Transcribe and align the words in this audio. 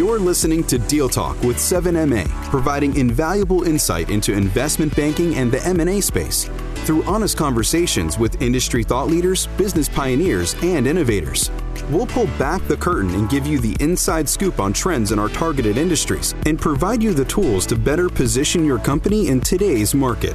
You're 0.00 0.18
listening 0.18 0.64
to 0.68 0.78
Deal 0.78 1.10
Talk 1.10 1.38
with 1.42 1.58
7MA, 1.58 2.26
providing 2.44 2.96
invaluable 2.96 3.64
insight 3.64 4.08
into 4.08 4.32
investment 4.32 4.96
banking 4.96 5.34
and 5.34 5.52
the 5.52 5.62
M&A 5.66 6.00
space 6.00 6.48
through 6.86 7.02
honest 7.02 7.36
conversations 7.36 8.18
with 8.18 8.40
industry 8.40 8.82
thought 8.82 9.08
leaders, 9.08 9.46
business 9.58 9.90
pioneers, 9.90 10.56
and 10.62 10.86
innovators. 10.86 11.50
We'll 11.90 12.06
pull 12.06 12.28
back 12.38 12.66
the 12.66 12.78
curtain 12.78 13.14
and 13.14 13.28
give 13.28 13.46
you 13.46 13.58
the 13.58 13.76
inside 13.78 14.26
scoop 14.26 14.58
on 14.58 14.72
trends 14.72 15.12
in 15.12 15.18
our 15.18 15.28
targeted 15.28 15.76
industries 15.76 16.34
and 16.46 16.58
provide 16.58 17.02
you 17.02 17.12
the 17.12 17.26
tools 17.26 17.66
to 17.66 17.76
better 17.76 18.08
position 18.08 18.64
your 18.64 18.78
company 18.78 19.28
in 19.28 19.38
today's 19.42 19.94
market. 19.94 20.34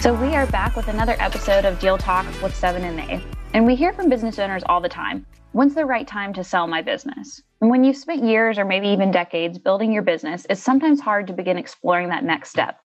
So, 0.00 0.14
we 0.14 0.34
are 0.34 0.46
back 0.46 0.74
with 0.74 0.88
another 0.88 1.16
episode 1.18 1.66
of 1.66 1.78
Deal 1.80 1.98
Talk 1.98 2.24
with 2.42 2.58
7MA. 2.58 3.22
And 3.52 3.66
we 3.66 3.76
hear 3.76 3.92
from 3.92 4.08
business 4.08 4.38
owners 4.38 4.62
all 4.66 4.80
the 4.80 4.88
time 4.88 5.26
when's 5.54 5.76
the 5.76 5.86
right 5.86 6.06
time 6.06 6.32
to 6.32 6.42
sell 6.42 6.66
my 6.66 6.82
business? 6.82 7.40
And 7.60 7.70
when 7.70 7.84
you've 7.84 7.96
spent 7.96 8.24
years 8.24 8.58
or 8.58 8.64
maybe 8.64 8.88
even 8.88 9.12
decades 9.12 9.56
building 9.56 9.92
your 9.92 10.02
business, 10.02 10.44
it's 10.50 10.60
sometimes 10.60 11.00
hard 11.00 11.28
to 11.28 11.32
begin 11.32 11.56
exploring 11.56 12.08
that 12.08 12.24
next 12.24 12.50
step. 12.50 12.80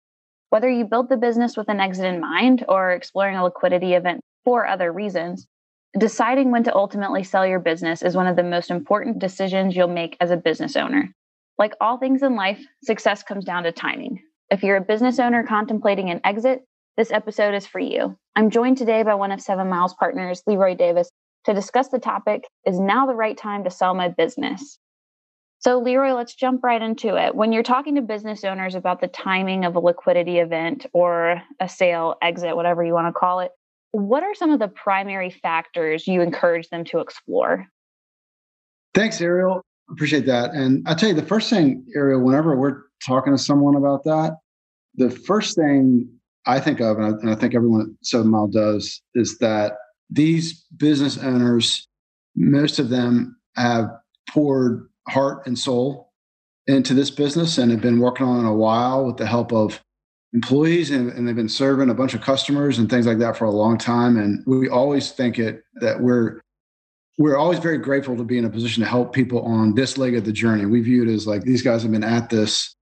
Whether 0.51 0.69
you 0.69 0.85
build 0.85 1.09
the 1.09 1.17
business 1.17 1.57
with 1.57 1.67
an 1.67 1.79
exit 1.79 2.05
in 2.05 2.21
mind 2.21 2.65
or 2.69 2.91
exploring 2.91 3.37
a 3.37 3.43
liquidity 3.43 3.95
event 3.95 4.21
for 4.45 4.67
other 4.67 4.93
reasons, 4.93 5.47
deciding 5.97 6.51
when 6.51 6.63
to 6.63 6.75
ultimately 6.75 7.23
sell 7.23 7.45
your 7.45 7.59
business 7.59 8.03
is 8.03 8.15
one 8.15 8.27
of 8.27 8.35
the 8.35 8.43
most 8.43 8.69
important 8.69 9.17
decisions 9.17 9.75
you'll 9.75 9.87
make 9.87 10.15
as 10.21 10.29
a 10.29 10.37
business 10.37 10.75
owner. 10.75 11.11
Like 11.57 11.73
all 11.81 11.97
things 11.97 12.21
in 12.21 12.35
life, 12.35 12.63
success 12.83 13.23
comes 13.23 13.45
down 13.45 13.63
to 13.63 13.71
timing. 13.71 14.21
If 14.51 14.61
you're 14.61 14.77
a 14.77 14.81
business 14.81 15.17
owner 15.17 15.43
contemplating 15.43 16.11
an 16.11 16.21
exit, 16.23 16.63
this 16.97 17.11
episode 17.11 17.55
is 17.55 17.65
for 17.65 17.79
you. 17.79 18.15
I'm 18.35 18.51
joined 18.51 18.77
today 18.77 19.01
by 19.01 19.15
one 19.15 19.31
of 19.31 19.41
Seven 19.41 19.69
Miles 19.69 19.95
partners, 19.95 20.43
Leroy 20.45 20.75
Davis, 20.75 21.09
to 21.45 21.53
discuss 21.53 21.89
the 21.89 21.99
topic 21.99 22.43
Is 22.65 22.79
now 22.79 23.05
the 23.05 23.15
right 23.15 23.37
time 23.37 23.63
to 23.63 23.69
sell 23.69 23.93
my 23.93 24.09
business? 24.09 24.77
So, 25.61 25.77
Leroy, 25.79 26.13
let's 26.13 26.35
jump 26.35 26.63
right 26.63 26.81
into 26.81 27.15
it. 27.15 27.35
When 27.35 27.51
you're 27.51 27.63
talking 27.63 27.95
to 27.95 28.01
business 28.01 28.45
owners 28.45 28.75
about 28.75 29.01
the 29.01 29.09
timing 29.09 29.65
of 29.65 29.75
a 29.75 29.79
liquidity 29.79 30.39
event 30.39 30.85
or 30.93 31.41
a 31.59 31.67
sale, 31.67 32.15
exit, 32.21 32.55
whatever 32.55 32.81
you 32.83 32.93
want 32.93 33.13
to 33.13 33.19
call 33.19 33.41
it, 33.41 33.51
what 33.91 34.23
are 34.23 34.33
some 34.33 34.51
of 34.51 34.59
the 34.59 34.69
primary 34.69 35.29
factors 35.29 36.07
you 36.07 36.21
encourage 36.21 36.69
them 36.69 36.85
to 36.85 36.99
explore? 36.99 37.65
Thanks, 38.93 39.19
Ariel. 39.19 39.61
Appreciate 39.91 40.25
that. 40.27 40.51
And 40.51 40.87
I 40.87 40.93
tell 40.93 41.09
you, 41.09 41.15
the 41.15 41.25
first 41.25 41.49
thing, 41.49 41.85
Ariel, 41.93 42.21
whenever 42.21 42.55
we're 42.55 42.83
talking 43.05 43.33
to 43.33 43.37
someone 43.37 43.75
about 43.75 44.03
that, 44.05 44.37
the 44.95 45.09
first 45.09 45.57
thing 45.57 46.09
I 46.45 46.59
think 46.59 46.79
of, 46.79 46.97
and 46.97 47.05
I, 47.05 47.09
and 47.09 47.29
I 47.29 47.35
think 47.35 47.53
everyone 47.53 47.81
at 47.81 48.05
Seven 48.05 48.29
Mile 48.29 48.47
does, 48.47 49.01
is 49.15 49.37
that 49.39 49.73
these 50.09 50.63
business 50.75 51.17
owners, 51.17 51.87
most 52.35 52.79
of 52.79 52.89
them 52.89 53.37
have 53.55 53.89
poured 54.29 54.87
heart 55.07 55.45
and 55.45 55.57
soul 55.57 56.11
into 56.67 56.93
this 56.93 57.09
business 57.09 57.57
and 57.57 57.71
have 57.71 57.81
been 57.81 57.99
working 57.99 58.25
on 58.25 58.45
it 58.45 58.49
a 58.49 58.53
while 58.53 59.05
with 59.05 59.17
the 59.17 59.25
help 59.25 59.51
of 59.51 59.83
employees 60.33 60.91
and, 60.91 61.11
and, 61.11 61.27
they've 61.27 61.35
been 61.35 61.49
serving 61.49 61.89
a 61.89 61.93
bunch 61.95 62.13
of 62.13 62.21
customers 62.21 62.77
and 62.77 62.87
things 62.87 63.07
like 63.07 63.17
that 63.17 63.35
for 63.35 63.45
a 63.45 63.51
long 63.51 63.77
time. 63.77 64.17
And 64.17 64.43
we 64.45 64.69
always 64.69 65.11
think 65.11 65.39
it 65.39 65.63
that 65.75 65.99
we're 65.99 66.39
we're 67.17 67.35
always 67.35 67.59
very 67.59 67.79
grateful 67.79 68.15
to 68.15 68.23
be 68.23 68.37
in 68.37 68.45
a 68.45 68.49
position 68.49 68.81
to 68.81 68.89
help 68.89 69.11
people 69.11 69.41
on 69.41 69.73
this 69.73 69.97
leg 69.97 70.15
of 70.15 70.23
the 70.23 70.31
journey. 70.31 70.65
We 70.65 70.81
view 70.81 71.03
it 71.03 71.13
as 71.13 71.27
like 71.27 71.41
these 71.41 71.61
guys 71.61 71.81
have 71.81 71.91
been 71.91 72.03
at 72.03 72.29
this 72.29 72.75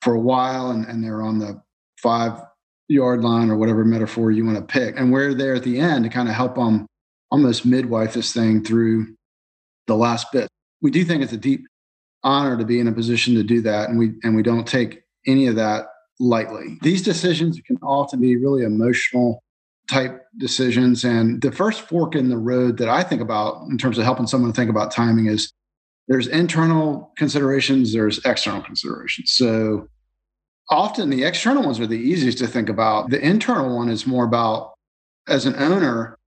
for 0.00 0.14
a 0.14 0.20
while 0.20 0.70
and, 0.70 0.86
and 0.86 1.04
they're 1.04 1.20
on 1.20 1.38
the 1.38 1.60
five 2.00 2.40
yard 2.88 3.22
line 3.22 3.50
or 3.50 3.56
whatever 3.56 3.84
metaphor 3.84 4.30
you 4.30 4.44
want 4.44 4.58
to 4.58 4.64
pick 4.64 4.98
and 4.98 5.12
we're 5.12 5.34
there 5.34 5.54
at 5.54 5.62
the 5.62 5.78
end 5.78 6.04
to 6.04 6.10
kind 6.10 6.28
of 6.28 6.34
help 6.34 6.54
them 6.54 6.86
almost 7.30 7.64
midwife 7.64 8.14
this 8.14 8.32
thing 8.32 8.62
through 8.62 9.06
the 9.86 9.96
last 9.96 10.30
bit 10.32 10.48
we 10.82 10.90
do 10.90 11.02
think 11.02 11.22
it's 11.22 11.32
a 11.32 11.38
deep 11.38 11.66
honor 12.24 12.56
to 12.56 12.64
be 12.64 12.80
in 12.80 12.88
a 12.88 12.92
position 12.92 13.34
to 13.34 13.42
do 13.44 13.60
that, 13.60 13.88
and 13.88 13.98
we 13.98 14.14
and 14.24 14.34
we 14.34 14.42
don't 14.42 14.66
take 14.66 15.02
any 15.26 15.46
of 15.46 15.56
that 15.56 15.86
lightly. 16.18 16.78
These 16.82 17.02
decisions 17.02 17.60
can 17.66 17.76
often 17.82 18.20
be 18.20 18.36
really 18.36 18.64
emotional 18.64 19.42
type 19.88 20.22
decisions, 20.38 21.04
and 21.04 21.40
the 21.42 21.52
first 21.52 21.82
fork 21.82 22.14
in 22.14 22.30
the 22.30 22.38
road 22.38 22.78
that 22.78 22.88
I 22.88 23.02
think 23.02 23.20
about 23.20 23.62
in 23.70 23.78
terms 23.78 23.98
of 23.98 24.04
helping 24.04 24.26
someone 24.26 24.52
think 24.52 24.70
about 24.70 24.90
timing 24.90 25.26
is 25.26 25.52
there's 26.08 26.26
internal 26.26 27.12
considerations, 27.16 27.92
there's 27.92 28.18
external 28.24 28.62
considerations. 28.62 29.32
So 29.32 29.88
often 30.74 31.10
the 31.10 31.24
external 31.24 31.62
ones 31.62 31.80
are 31.80 31.86
the 31.86 31.98
easiest 31.98 32.38
to 32.38 32.46
think 32.46 32.68
about. 32.68 33.10
The 33.10 33.24
internal 33.24 33.76
one 33.76 33.88
is 33.88 34.06
more 34.06 34.24
about 34.24 34.74
as 35.28 35.46
an 35.46 35.54
owner, 35.56 36.18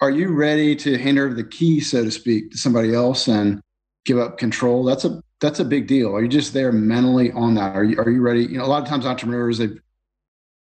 are 0.00 0.10
you 0.10 0.32
ready 0.32 0.76
to 0.76 0.98
hand 0.98 1.18
over 1.18 1.34
the 1.34 1.44
key, 1.44 1.80
so 1.80 2.04
to 2.04 2.10
speak, 2.10 2.50
to 2.52 2.58
somebody 2.58 2.94
else 2.94 3.26
and 3.26 3.60
give 4.06 4.18
up 4.18 4.38
control. 4.38 4.84
That's 4.84 5.04
a 5.04 5.20
that's 5.40 5.60
a 5.60 5.64
big 5.64 5.86
deal. 5.86 6.14
Are 6.14 6.22
you 6.22 6.28
just 6.28 6.54
there 6.54 6.72
mentally 6.72 7.30
on 7.32 7.54
that? 7.56 7.76
Are 7.76 7.84
you 7.84 7.98
are 7.98 8.08
you 8.08 8.22
ready? 8.22 8.44
You 8.44 8.58
know, 8.58 8.64
a 8.64 8.66
lot 8.66 8.82
of 8.82 8.88
times 8.88 9.04
entrepreneurs 9.04 9.58
they 9.58 9.68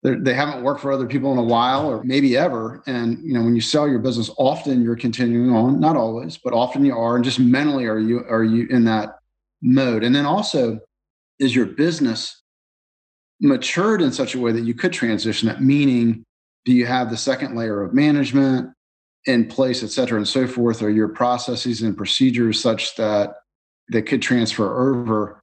they 0.03 0.34
haven't 0.34 0.65
worked 0.65 0.81
for 0.81 0.91
other 0.91 1.06
people 1.06 1.32
in 1.32 1.38
a 1.38 1.42
while 1.42 1.87
or 1.87 2.03
maybe 2.03 2.37
ever. 2.37 2.82
And 2.87 3.19
you 3.22 3.34
know, 3.34 3.42
when 3.42 3.54
you 3.54 3.60
sell 3.60 3.88
your 3.88 3.98
business, 3.98 4.31
often 4.38 4.82
you're 4.82 4.97
continuing 4.97 5.54
on. 5.54 5.78
Not 5.78 5.97
always, 5.97 6.38
but 6.38 6.54
often 6.54 6.84
you 6.84 6.97
are. 6.97 7.16
And 7.16 7.25
just 7.25 7.38
mentally, 7.38 7.84
are 7.87 7.98
you 7.98 8.25
are 8.28 8.44
you 8.44 8.66
in 8.71 8.84
that 8.84 9.19
mode? 9.60 10.04
And 10.04 10.15
then 10.15 10.25
also, 10.25 10.81
is 11.38 11.54
your 11.54 11.66
business 11.66 12.41
matured 13.42 14.00
in 14.00 14.12
such 14.12 14.34
a 14.34 14.41
way 14.41 14.53
that 14.53 14.62
you 14.62 14.72
could 14.72 14.92
transition 14.92 15.48
it? 15.48 15.60
Meaning, 15.60 16.25
do 16.64 16.72
you 16.72 16.86
have 16.86 17.10
the 17.10 17.16
second 17.16 17.54
layer 17.54 17.82
of 17.82 17.92
management? 17.92 18.72
in 19.26 19.47
place, 19.47 19.82
et 19.82 19.91
cetera, 19.91 20.16
and 20.16 20.26
so 20.26 20.47
forth? 20.47 20.82
Are 20.82 20.91
your 20.91 21.08
processes 21.08 21.82
and 21.82 21.97
procedures 21.97 22.60
such 22.60 22.97
that 22.97 23.36
they 23.91 24.03
could 24.03 24.22
transfer 24.22 24.91
over? 24.91 25.41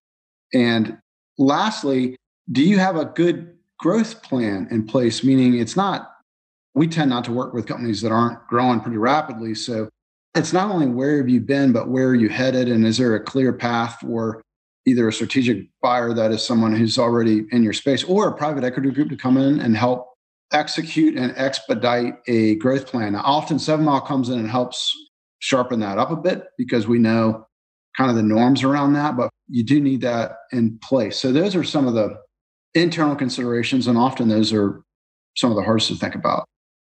And 0.53 0.97
lastly, 1.37 2.15
do 2.51 2.63
you 2.63 2.79
have 2.79 2.95
a 2.95 3.05
good 3.05 3.55
growth 3.77 4.21
plan 4.23 4.67
in 4.71 4.85
place? 4.85 5.23
Meaning 5.23 5.57
it's 5.57 5.75
not, 5.75 6.11
we 6.73 6.87
tend 6.87 7.09
not 7.09 7.23
to 7.25 7.31
work 7.31 7.53
with 7.53 7.67
companies 7.67 8.01
that 8.01 8.11
aren't 8.11 8.45
growing 8.47 8.81
pretty 8.81 8.97
rapidly. 8.97 9.55
So 9.55 9.89
it's 10.35 10.53
not 10.53 10.71
only 10.71 10.87
where 10.87 11.17
have 11.17 11.29
you 11.29 11.39
been, 11.39 11.71
but 11.71 11.89
where 11.89 12.09
are 12.09 12.15
you 12.15 12.29
headed? 12.29 12.67
And 12.67 12.85
is 12.85 12.97
there 12.97 13.15
a 13.15 13.23
clear 13.23 13.53
path 13.53 13.99
for 14.01 14.41
either 14.89 15.07
a 15.07 15.13
strategic 15.13 15.67
buyer 15.81 16.13
that 16.13 16.31
is 16.31 16.43
someone 16.43 16.75
who's 16.75 16.97
already 16.97 17.45
in 17.51 17.63
your 17.63 17.73
space 17.73 18.03
or 18.03 18.27
a 18.27 18.33
private 18.35 18.63
equity 18.63 18.91
group 18.91 19.09
to 19.09 19.15
come 19.15 19.37
in 19.37 19.59
and 19.59 19.77
help 19.77 20.07
execute 20.51 21.15
and 21.15 21.33
expedite 21.37 22.15
a 22.27 22.55
growth 22.55 22.87
plan. 22.87 23.13
Now, 23.13 23.21
often 23.23 23.59
Seven 23.59 23.85
Mile 23.85 24.01
comes 24.01 24.29
in 24.29 24.39
and 24.39 24.49
helps 24.49 24.95
sharpen 25.39 25.79
that 25.81 25.97
up 25.97 26.11
a 26.11 26.15
bit 26.15 26.43
because 26.57 26.87
we 26.87 26.99
know 26.99 27.45
kind 27.95 28.09
of 28.09 28.15
the 28.15 28.23
norms 28.23 28.63
around 28.63 28.93
that, 28.93 29.15
but 29.15 29.29
you 29.47 29.63
do 29.63 29.79
need 29.79 30.01
that 30.01 30.37
in 30.51 30.79
place. 30.79 31.17
So 31.17 31.31
those 31.31 31.55
are 31.55 31.63
some 31.63 31.87
of 31.87 31.93
the 31.93 32.17
internal 32.73 33.15
considerations, 33.15 33.87
and 33.87 33.97
often 33.97 34.27
those 34.27 34.53
are 34.53 34.81
some 35.35 35.51
of 35.51 35.57
the 35.57 35.63
hardest 35.63 35.89
to 35.89 35.95
think 35.95 36.15
about. 36.15 36.45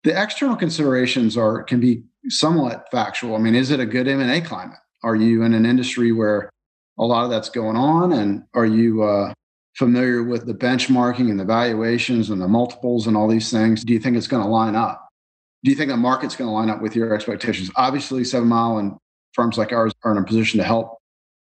The 0.05 0.21
external 0.21 0.57
considerations 0.57 1.37
are 1.37 1.63
can 1.63 1.81
be 1.81 2.03
somewhat 2.29 2.87
factual. 2.91 3.35
I 3.35 3.39
mean, 3.39 3.55
is 3.55 3.71
it 3.71 3.81
a 3.81 3.87
good 3.87 4.07
M&A 4.07 4.41
climate? 4.41 4.79
Are 5.03 5.17
you 5.17 5.43
in 5.43 5.55
an 5.55 5.67
industry 5.67 6.13
where 6.13 6.51
a 6.99 7.05
lot 7.05 7.25
of 7.25 7.31
that's 7.31 7.49
going 7.49 7.77
on, 7.77 8.13
and 8.13 8.45
are 8.55 8.67
you 8.67 9.03
uh, 9.03 9.33
familiar 9.79 10.25
with 10.25 10.45
the 10.47 10.55
benchmarking 10.55 11.31
and 11.31 11.39
the 11.39 11.45
valuations 11.45 12.31
and 12.31 12.43
the 12.43 12.49
multiples 12.49 13.07
and 13.07 13.17
all 13.17 13.29
these 13.29 13.51
things, 13.51 13.85
do 13.85 13.93
you 13.93 14.01
think 14.01 14.17
it's 14.17 14.27
going 14.27 14.43
to 14.43 14.49
line 14.49 14.75
up? 14.75 15.09
Do 15.65 15.71
you 15.71 15.77
think 15.77 15.91
the 15.91 15.97
market's 15.97 16.35
going 16.35 16.49
to 16.49 16.53
line 16.53 16.69
up 16.69 16.83
with 16.83 16.97
your 16.97 17.15
expectations? 17.15 17.71
Obviously, 17.77 18.25
Seven 18.25 18.49
Mile 18.49 18.79
and 18.79 18.97
firms 19.33 19.57
like 19.57 19.73
ours 19.73 19.93
are 20.03 20.13
in 20.13 20.19
a 20.19 20.25
position 20.25 20.59
to 20.59 20.65
help 20.65 20.99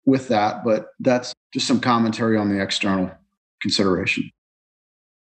with 0.05 0.27
that, 0.27 0.63
but 0.65 0.87
that's 0.99 1.33
just 1.53 1.67
some 1.67 1.79
commentary 1.79 2.37
on 2.37 2.49
the 2.49 2.61
external 2.61 3.09
consideration. 3.61 4.29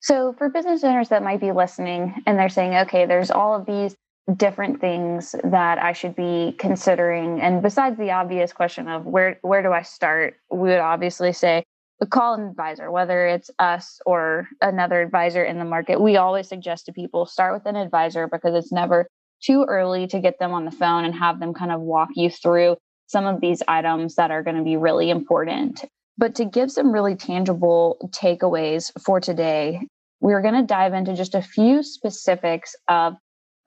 So, 0.01 0.33
for 0.33 0.49
business 0.49 0.83
owners 0.83 1.09
that 1.09 1.23
might 1.23 1.39
be 1.39 1.51
listening 1.51 2.23
and 2.25 2.37
they're 2.37 2.49
saying, 2.49 2.75
okay, 2.75 3.05
there's 3.05 3.31
all 3.31 3.55
of 3.55 3.65
these 3.65 3.95
different 4.37 4.79
things 4.79 5.35
that 5.43 5.81
I 5.81 5.93
should 5.93 6.15
be 6.15 6.55
considering. 6.57 7.41
And 7.41 7.61
besides 7.61 7.97
the 7.97 8.11
obvious 8.11 8.53
question 8.53 8.87
of 8.87 9.05
where 9.05 9.39
where 9.41 9.61
do 9.61 9.71
I 9.71 9.81
start, 9.81 10.35
we 10.49 10.69
would 10.69 10.79
obviously 10.79 11.33
say, 11.33 11.63
call 12.09 12.33
an 12.33 12.47
advisor, 12.47 12.91
whether 12.91 13.27
it's 13.27 13.49
us 13.59 13.99
or 14.05 14.47
another 14.61 15.01
advisor 15.01 15.43
in 15.43 15.59
the 15.59 15.65
market. 15.65 16.01
We 16.01 16.17
always 16.17 16.47
suggest 16.47 16.85
to 16.85 16.93
people 16.93 17.25
start 17.25 17.53
with 17.53 17.65
an 17.65 17.75
advisor 17.75 18.27
because 18.27 18.55
it's 18.55 18.71
never 18.71 19.07
too 19.41 19.65
early 19.67 20.07
to 20.07 20.19
get 20.19 20.39
them 20.39 20.53
on 20.53 20.65
the 20.65 20.71
phone 20.71 21.03
and 21.03 21.15
have 21.15 21.39
them 21.39 21.53
kind 21.53 21.71
of 21.71 21.81
walk 21.81 22.09
you 22.15 22.29
through 22.29 22.77
some 23.07 23.25
of 23.25 23.41
these 23.41 23.61
items 23.67 24.15
that 24.15 24.31
are 24.31 24.43
going 24.43 24.55
to 24.55 24.63
be 24.63 24.77
really 24.77 25.09
important. 25.09 25.83
But 26.17 26.35
to 26.35 26.45
give 26.45 26.71
some 26.71 26.91
really 26.91 27.15
tangible 27.15 27.97
takeaways 28.15 28.91
for 29.03 29.19
today, 29.19 29.81
we're 30.19 30.41
going 30.41 30.55
to 30.55 30.63
dive 30.63 30.93
into 30.93 31.15
just 31.15 31.35
a 31.35 31.41
few 31.41 31.83
specifics 31.83 32.75
of 32.87 33.15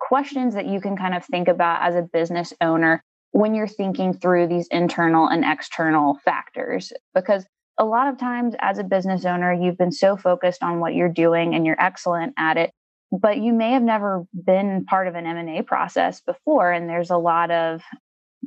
questions 0.08 0.54
that 0.54 0.66
you 0.66 0.80
can 0.80 0.96
kind 0.96 1.14
of 1.14 1.24
think 1.24 1.48
about 1.48 1.82
as 1.82 1.94
a 1.94 2.02
business 2.02 2.52
owner 2.60 3.02
when 3.32 3.54
you're 3.54 3.66
thinking 3.66 4.12
through 4.12 4.46
these 4.46 4.68
internal 4.70 5.26
and 5.28 5.44
external 5.44 6.18
factors. 6.24 6.92
Because 7.14 7.46
a 7.78 7.84
lot 7.84 8.08
of 8.08 8.18
times 8.18 8.54
as 8.60 8.78
a 8.78 8.84
business 8.84 9.24
owner, 9.24 9.52
you've 9.52 9.78
been 9.78 9.92
so 9.92 10.16
focused 10.16 10.62
on 10.62 10.78
what 10.78 10.94
you're 10.94 11.08
doing 11.08 11.54
and 11.54 11.66
you're 11.66 11.80
excellent 11.80 12.32
at 12.38 12.56
it, 12.56 12.70
but 13.10 13.38
you 13.38 13.52
may 13.52 13.72
have 13.72 13.82
never 13.82 14.24
been 14.32 14.84
part 14.84 15.08
of 15.08 15.14
an 15.14 15.26
M&A 15.26 15.62
process 15.62 16.20
before. 16.20 16.70
And 16.70 16.88
there's 16.88 17.10
a 17.10 17.16
lot 17.16 17.50
of 17.50 17.82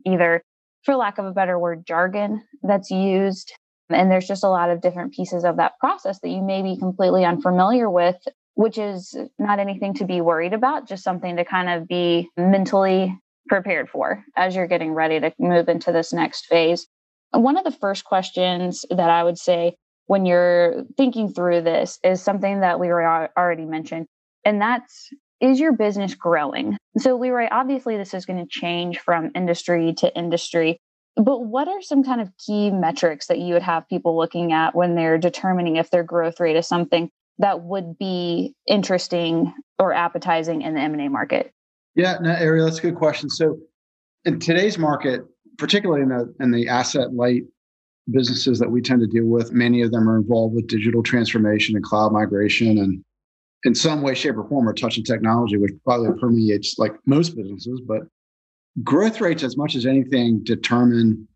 either 0.05 0.41
for 0.83 0.95
lack 0.95 1.17
of 1.17 1.25
a 1.25 1.33
better 1.33 1.59
word, 1.59 1.85
jargon 1.85 2.43
that's 2.63 2.89
used. 2.89 3.51
And 3.89 4.09
there's 4.11 4.27
just 4.27 4.43
a 4.43 4.49
lot 4.49 4.69
of 4.69 4.81
different 4.81 5.13
pieces 5.13 5.43
of 5.43 5.57
that 5.57 5.77
process 5.79 6.19
that 6.21 6.29
you 6.29 6.41
may 6.41 6.61
be 6.61 6.77
completely 6.77 7.25
unfamiliar 7.25 7.89
with, 7.89 8.17
which 8.57 8.79
is 8.79 9.15
not 9.37 9.59
anything 9.59 9.93
to 9.93 10.03
be 10.03 10.19
worried 10.19 10.51
about, 10.51 10.87
just 10.87 11.03
something 11.03 11.35
to 11.35 11.45
kind 11.45 11.69
of 11.69 11.87
be 11.87 12.27
mentally 12.35 13.15
prepared 13.47 13.87
for 13.87 14.23
as 14.35 14.55
you're 14.55 14.65
getting 14.65 14.93
ready 14.93 15.19
to 15.19 15.31
move 15.37 15.69
into 15.69 15.91
this 15.91 16.11
next 16.11 16.47
phase. 16.47 16.87
One 17.29 17.55
of 17.55 17.63
the 17.63 17.71
first 17.71 18.03
questions 18.03 18.83
that 18.89 19.11
I 19.11 19.23
would 19.23 19.37
say 19.37 19.75
when 20.07 20.25
you're 20.25 20.85
thinking 20.97 21.31
through 21.31 21.61
this 21.61 21.99
is 22.03 22.19
something 22.19 22.61
that 22.61 22.79
we 22.79 22.87
were 22.87 23.29
already 23.37 23.65
mentioned, 23.65 24.07
and 24.43 24.59
that's 24.59 25.07
is 25.39 25.59
your 25.59 25.73
business 25.73 26.15
growing? 26.15 26.77
So, 26.97 27.15
Leroy, 27.15 27.47
obviously, 27.51 27.95
this 27.95 28.15
is 28.15 28.25
going 28.25 28.43
to 28.43 28.49
change 28.49 28.97
from 28.97 29.29
industry 29.35 29.93
to 29.99 30.17
industry. 30.17 30.79
But 31.15 31.41
what 31.41 31.67
are 31.67 31.83
some 31.83 32.03
kind 32.03 32.21
of 32.21 32.31
key 32.43 32.71
metrics 32.71 33.27
that 33.27 33.37
you 33.37 33.53
would 33.53 33.61
have 33.61 33.87
people 33.87 34.17
looking 34.17 34.51
at 34.51 34.73
when 34.73 34.95
they're 34.95 35.19
determining 35.19 35.75
if 35.75 35.91
their 35.91 36.03
growth 36.03 36.39
rate 36.39 36.55
is 36.55 36.67
something 36.67 37.11
that 37.39 37.61
would 37.61 37.97
be 37.97 38.55
interesting 38.67 39.53
or 39.79 39.93
appetizing 39.93 40.61
in 40.61 40.73
the 40.73 40.81
M&A 40.81 41.09
market? 41.09 41.53
Yeah, 41.95 42.17
no, 42.21 42.31
Ariel, 42.31 42.65
that's 42.65 42.79
a 42.79 42.81
good 42.81 42.95
question. 42.95 43.29
So 43.29 43.57
in 44.25 44.39
today's 44.39 44.77
market, 44.77 45.21
particularly 45.57 46.03
in 46.03 46.09
the 46.09 46.33
in 46.39 46.51
the 46.51 46.67
asset 46.67 47.13
light 47.13 47.43
businesses 48.11 48.59
that 48.59 48.69
we 48.69 48.81
tend 48.81 49.01
to 49.01 49.07
deal 49.07 49.25
with, 49.25 49.51
many 49.51 49.81
of 49.81 49.91
them 49.91 50.07
are 50.09 50.17
involved 50.17 50.55
with 50.55 50.67
digital 50.67 51.03
transformation 51.03 51.75
and 51.75 51.83
cloud 51.83 52.11
migration 52.13 52.77
and 52.77 53.03
in 53.63 53.73
some 53.73 54.01
way, 54.01 54.13
shape, 54.13 54.37
or 54.37 54.47
form 54.47 54.69
are 54.69 54.73
touching 54.73 55.03
technology, 55.03 55.57
which 55.57 55.73
probably 55.83 56.17
permeates 56.19 56.75
like 56.77 56.93
most 57.05 57.35
businesses, 57.35 57.81
but 57.87 58.01
growth 58.83 59.19
rates 59.19 59.43
as 59.43 59.57
much 59.57 59.75
as 59.75 59.85
anything 59.85 60.43
determine 60.43 61.27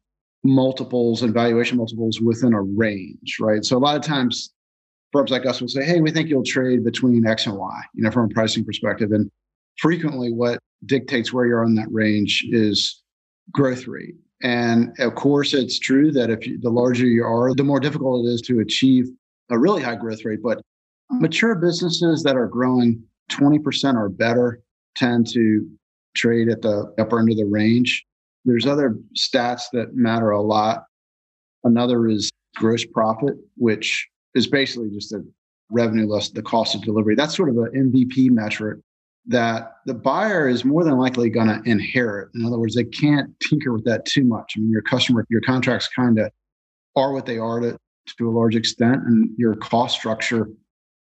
multiples 0.44 1.24
and 1.24 1.34
valuation 1.34 1.78
multiples 1.78 2.22
within 2.22 2.54
a 2.54 2.62
range, 2.62 3.38
right? 3.40 3.66
So 3.66 3.78
a 3.78 3.80
lot 3.80 3.96
of 3.96 4.04
times 4.04 4.54
firms 5.12 5.32
like 5.32 5.46
us 5.46 5.62
will 5.62 5.68
say, 5.68 5.84
hey, 5.84 6.02
we 6.02 6.12
think 6.12 6.30
you'll 6.30 6.44
trade 6.44 6.84
between 6.84 7.26
X 7.26 7.46
and 7.46 7.58
Y, 7.58 7.82
you 7.94 8.04
know, 8.04 8.12
from 8.12 8.26
a 8.26 8.34
pricing 8.34 8.64
perspective. 8.64 9.12
And 9.12 9.30
frequently 9.78 10.32
what 10.32 10.60
dictates 10.86 11.32
where 11.34 11.46
you're 11.46 11.64
on 11.64 11.76
that 11.76 11.92
range 11.92 12.46
is 12.50 13.02
growth 13.52 13.88
rate. 13.88 14.16
And 14.44 14.94
of 15.00 15.16
course, 15.16 15.54
it's 15.54 15.80
true 15.80 16.12
that 16.14 16.30
if 16.30 16.48
you, 16.48 16.60
the 16.60 16.70
larger 16.70 17.06
you 17.06 17.24
are, 17.24 17.54
the 17.54 17.64
more 17.64 17.80
difficult 17.80 18.26
it 18.26 18.30
is 18.30 18.42
to 18.44 18.60
achieve 18.60 19.08
a 19.50 19.60
really 19.60 19.84
high 19.84 19.96
growth 19.96 20.26
rate. 20.26 20.40
But 20.42 20.62
mature 21.12 21.56
businesses 21.56 22.24
that 22.24 22.36
are 22.36 22.48
growing 22.48 23.04
20% 23.32 23.96
or 23.96 24.10
better 24.10 24.62
tend 24.96 25.28
to 25.34 25.68
trade 26.16 26.50
at 26.50 26.62
the 26.62 26.94
upper 27.00 27.20
end 27.20 27.32
of 27.32 27.38
the 27.38 27.46
range. 27.46 28.06
There's 28.46 28.66
other 28.66 28.98
stats 29.16 29.64
that 29.74 29.96
matter 29.96 30.32
a 30.32 30.42
lot. 30.42 30.86
Another 31.64 32.08
is 32.08 32.32
gross 32.56 32.84
profit, 32.84 33.36
which 33.58 34.10
is 34.36 34.48
basically 34.48 34.90
just 34.90 35.10
the 35.10 35.26
revenue 35.70 36.08
less 36.08 36.30
the 36.30 36.42
cost 36.42 36.76
of 36.76 36.84
delivery. 36.84 37.16
That's 37.16 37.36
sort 37.36 37.50
of 37.50 37.58
an 37.58 37.92
MVP 37.92 38.30
metric 38.32 38.80
that 39.28 39.74
the 39.86 39.94
buyer 39.94 40.48
is 40.48 40.66
more 40.66 40.84
than 40.84 40.98
likely 40.98 41.30
going 41.30 41.48
to 41.48 41.62
inherit. 41.70 42.30
In 42.34 42.46
other 42.46 42.58
words, 42.58 42.76
they 42.76 42.84
can't 42.84 43.30
tinker 43.40 43.72
with 43.72 43.86
that 43.86 44.06
too 44.06 44.24
much. 44.24 44.54
I 44.56 44.62
mean, 44.62 44.72
your 44.72 44.82
customer, 44.82 45.26
your 45.30 45.42
contracts 45.42 45.88
kind 45.88 46.20
of 46.20 46.32
are 46.96 47.14
what 47.14 47.26
they 47.26 47.38
are 47.38 47.60
to, 47.60 47.78
to 48.18 48.30
a 48.30 48.32
large 48.32 48.56
extent, 48.56 49.04
and 49.06 49.30
your 49.38 49.56
cost 49.56 49.98
structure 49.98 50.50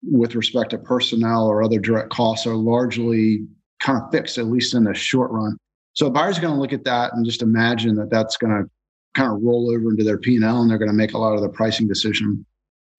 with 0.03 0.35
respect 0.35 0.71
to 0.71 0.79
personnel 0.79 1.47
or 1.47 1.63
other 1.63 1.79
direct 1.79 2.11
costs 2.11 2.47
are 2.47 2.57
largely 2.57 3.47
kind 3.81 4.01
of 4.01 4.11
fixed, 4.11 4.37
at 4.37 4.47
least 4.47 4.75
in 4.75 4.85
the 4.85 4.95
short 4.95 5.31
run. 5.31 5.57
So 5.95 6.07
a 6.07 6.11
buyer's 6.11 6.39
going 6.39 6.55
to 6.55 6.61
look 6.61 6.73
at 6.73 6.85
that 6.85 7.13
and 7.15 7.25
just 7.25 7.43
imagine 7.43 7.95
that 7.97 8.11
that's 8.11 8.37
going 8.37 8.53
to 8.53 8.71
kind 9.15 9.33
of 9.33 9.43
roll 9.43 9.71
over 9.71 9.91
into 9.91 10.05
their 10.05 10.19
P&L 10.19 10.61
and 10.61 10.71
they're 10.71 10.79
going 10.79 10.91
to 10.91 10.97
make 10.97 11.13
a 11.13 11.19
lot 11.19 11.35
of 11.35 11.43
the 11.43 11.49
pricing 11.49 11.87
decision 11.87 12.45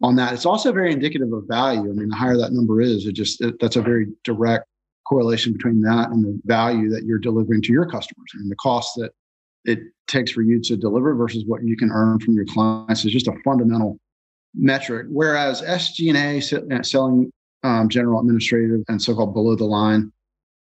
on 0.03 0.17
that. 0.17 0.33
It's 0.33 0.45
also 0.45 0.71
very 0.73 0.91
indicative 0.91 1.31
of 1.31 1.45
value. 1.47 1.89
I 1.89 1.93
mean, 1.93 2.09
the 2.09 2.15
higher 2.15 2.37
that 2.37 2.51
number 2.51 2.81
is, 2.81 3.05
it 3.05 3.13
just 3.13 3.41
it, 3.41 3.55
that's 3.59 3.77
a 3.77 3.81
very 3.81 4.07
direct 4.23 4.65
correlation 5.07 5.53
between 5.53 5.81
that 5.81 6.09
and 6.09 6.23
the 6.23 6.39
value 6.45 6.89
that 6.89 7.03
you're 7.03 7.19
delivering 7.19 7.61
to 7.63 7.71
your 7.71 7.85
customers 7.85 8.29
and 8.35 8.51
the 8.51 8.55
cost 8.57 8.93
that 8.97 9.11
it 9.65 9.79
takes 10.07 10.31
for 10.31 10.41
you 10.41 10.61
to 10.61 10.75
deliver 10.75 11.15
versus 11.15 11.45
what 11.47 11.63
you 11.63 11.77
can 11.77 11.89
earn 11.89 12.19
from 12.19 12.35
your 12.35 12.45
clients 12.45 13.05
is 13.05 13.13
just 13.13 13.27
a 13.27 13.33
fundamental 13.45 13.97
metric. 14.53 15.07
Whereas 15.09 15.61
SG&A, 15.61 16.75
uh, 16.75 16.83
selling 16.83 17.31
um, 17.63 17.87
general 17.87 18.19
administrative 18.19 18.81
and 18.89 19.01
so-called 19.01 19.33
below 19.33 19.55
the 19.55 19.63
line 19.63 20.11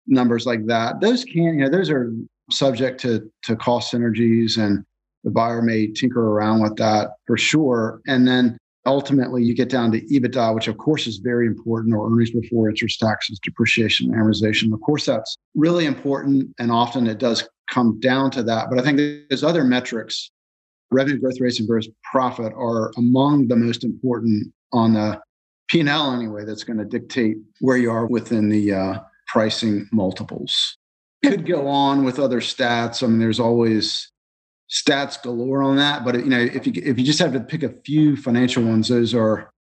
numbers 0.07 0.45
like 0.45 0.65
that, 0.67 1.01
those 1.01 1.25
can, 1.25 1.59
you 1.59 1.65
know, 1.65 1.69
those 1.69 1.89
are 1.89 2.13
subject 2.49 2.99
to 3.01 3.29
to 3.43 3.55
cost 3.55 3.93
synergies 3.93 4.57
and 4.57 4.85
the 5.23 5.31
buyer 5.31 5.61
may 5.61 5.87
tinker 5.87 6.31
around 6.31 6.61
with 6.61 6.75
that 6.77 7.11
for 7.25 7.37
sure. 7.37 8.01
And 8.07 8.27
then 8.27 8.57
ultimately 8.85 9.43
you 9.43 9.55
get 9.55 9.69
down 9.69 9.91
to 9.91 10.01
EBITDA, 10.01 10.53
which 10.53 10.67
of 10.67 10.77
course 10.77 11.07
is 11.07 11.17
very 11.17 11.47
important, 11.47 11.93
or 11.95 12.11
earnings 12.11 12.31
before 12.31 12.69
interest, 12.69 12.99
taxes, 12.99 13.39
depreciation, 13.43 14.09
amortization. 14.11 14.73
Of 14.73 14.81
course, 14.81 15.05
that's 15.05 15.37
really 15.55 15.85
important. 15.85 16.53
And 16.59 16.71
often 16.71 17.07
it 17.07 17.17
does 17.17 17.47
come 17.69 17.99
down 17.99 18.31
to 18.31 18.43
that. 18.43 18.69
But 18.69 18.79
I 18.79 18.83
think 18.83 18.97
there's 19.29 19.43
other 19.43 19.63
metrics, 19.63 20.31
revenue 20.91 21.19
growth 21.19 21.39
rates 21.39 21.59
and 21.59 21.67
gross 21.67 21.87
profit 22.11 22.53
are 22.53 22.91
among 22.97 23.47
the 23.47 23.55
most 23.55 23.83
important 23.83 24.53
on 24.71 24.93
the 24.93 25.21
P&L 25.69 26.11
anyway, 26.13 26.45
that's 26.45 26.63
going 26.63 26.77
to 26.77 26.85
dictate 26.85 27.37
where 27.59 27.77
you 27.77 27.89
are 27.89 28.05
within 28.05 28.49
the 28.49 28.73
uh, 28.73 28.99
pricing 29.27 29.87
multiples. 29.91 30.77
Could 31.23 31.47
go 31.47 31.67
on 31.67 32.03
with 32.03 32.19
other 32.19 32.41
stats. 32.41 33.01
I 33.01 33.07
mean, 33.07 33.19
there's 33.19 33.39
always 33.39 34.11
stats 34.69 35.21
galore 35.21 35.61
on 35.63 35.75
that. 35.77 36.03
But 36.03 36.15
you 36.15 36.25
know, 36.25 36.39
if 36.39 36.65
you 36.65 36.73
if 36.75 36.97
you 36.97 37.05
just 37.05 37.19
have 37.19 37.33
to 37.33 37.39
pick 37.39 37.63
a 37.63 37.73
few 37.85 38.15
financial 38.15 38.63
ones, 38.63 38.89
those 38.89 39.13
are 39.13 39.51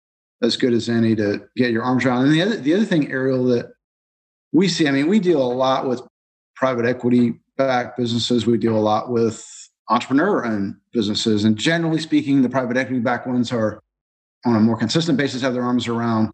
as 0.42 0.56
good 0.56 0.72
as 0.72 0.88
any 0.88 1.14
to 1.16 1.40
get 1.56 1.70
your 1.70 1.84
arms 1.84 2.04
around. 2.04 2.24
And 2.24 2.32
the 2.32 2.42
other 2.42 2.56
the 2.56 2.74
other 2.74 2.84
thing, 2.84 3.10
Ariel, 3.10 3.44
that 3.46 3.72
we 4.52 4.68
see, 4.68 4.88
I 4.88 4.90
mean, 4.90 5.08
we 5.08 5.20
deal 5.20 5.40
a 5.40 5.52
lot 5.52 5.88
with 5.88 6.02
private 6.56 6.84
equity 6.84 7.40
backed 7.56 7.96
businesses. 7.96 8.46
We 8.46 8.58
deal 8.58 8.76
a 8.76 8.80
lot 8.80 9.10
with 9.10 9.46
entrepreneur 9.88 10.44
owned 10.44 10.76
businesses. 10.92 11.44
And 11.44 11.56
generally 11.56 11.98
speaking, 11.98 12.42
the 12.42 12.48
private 12.48 12.76
equity 12.76 13.00
backed 13.00 13.26
ones 13.26 13.52
are 13.52 13.82
on 14.44 14.56
a 14.56 14.60
more 14.60 14.76
consistent 14.76 15.18
basis 15.18 15.42
have 15.42 15.54
their 15.54 15.62
arms 15.62 15.88
around 15.88 16.30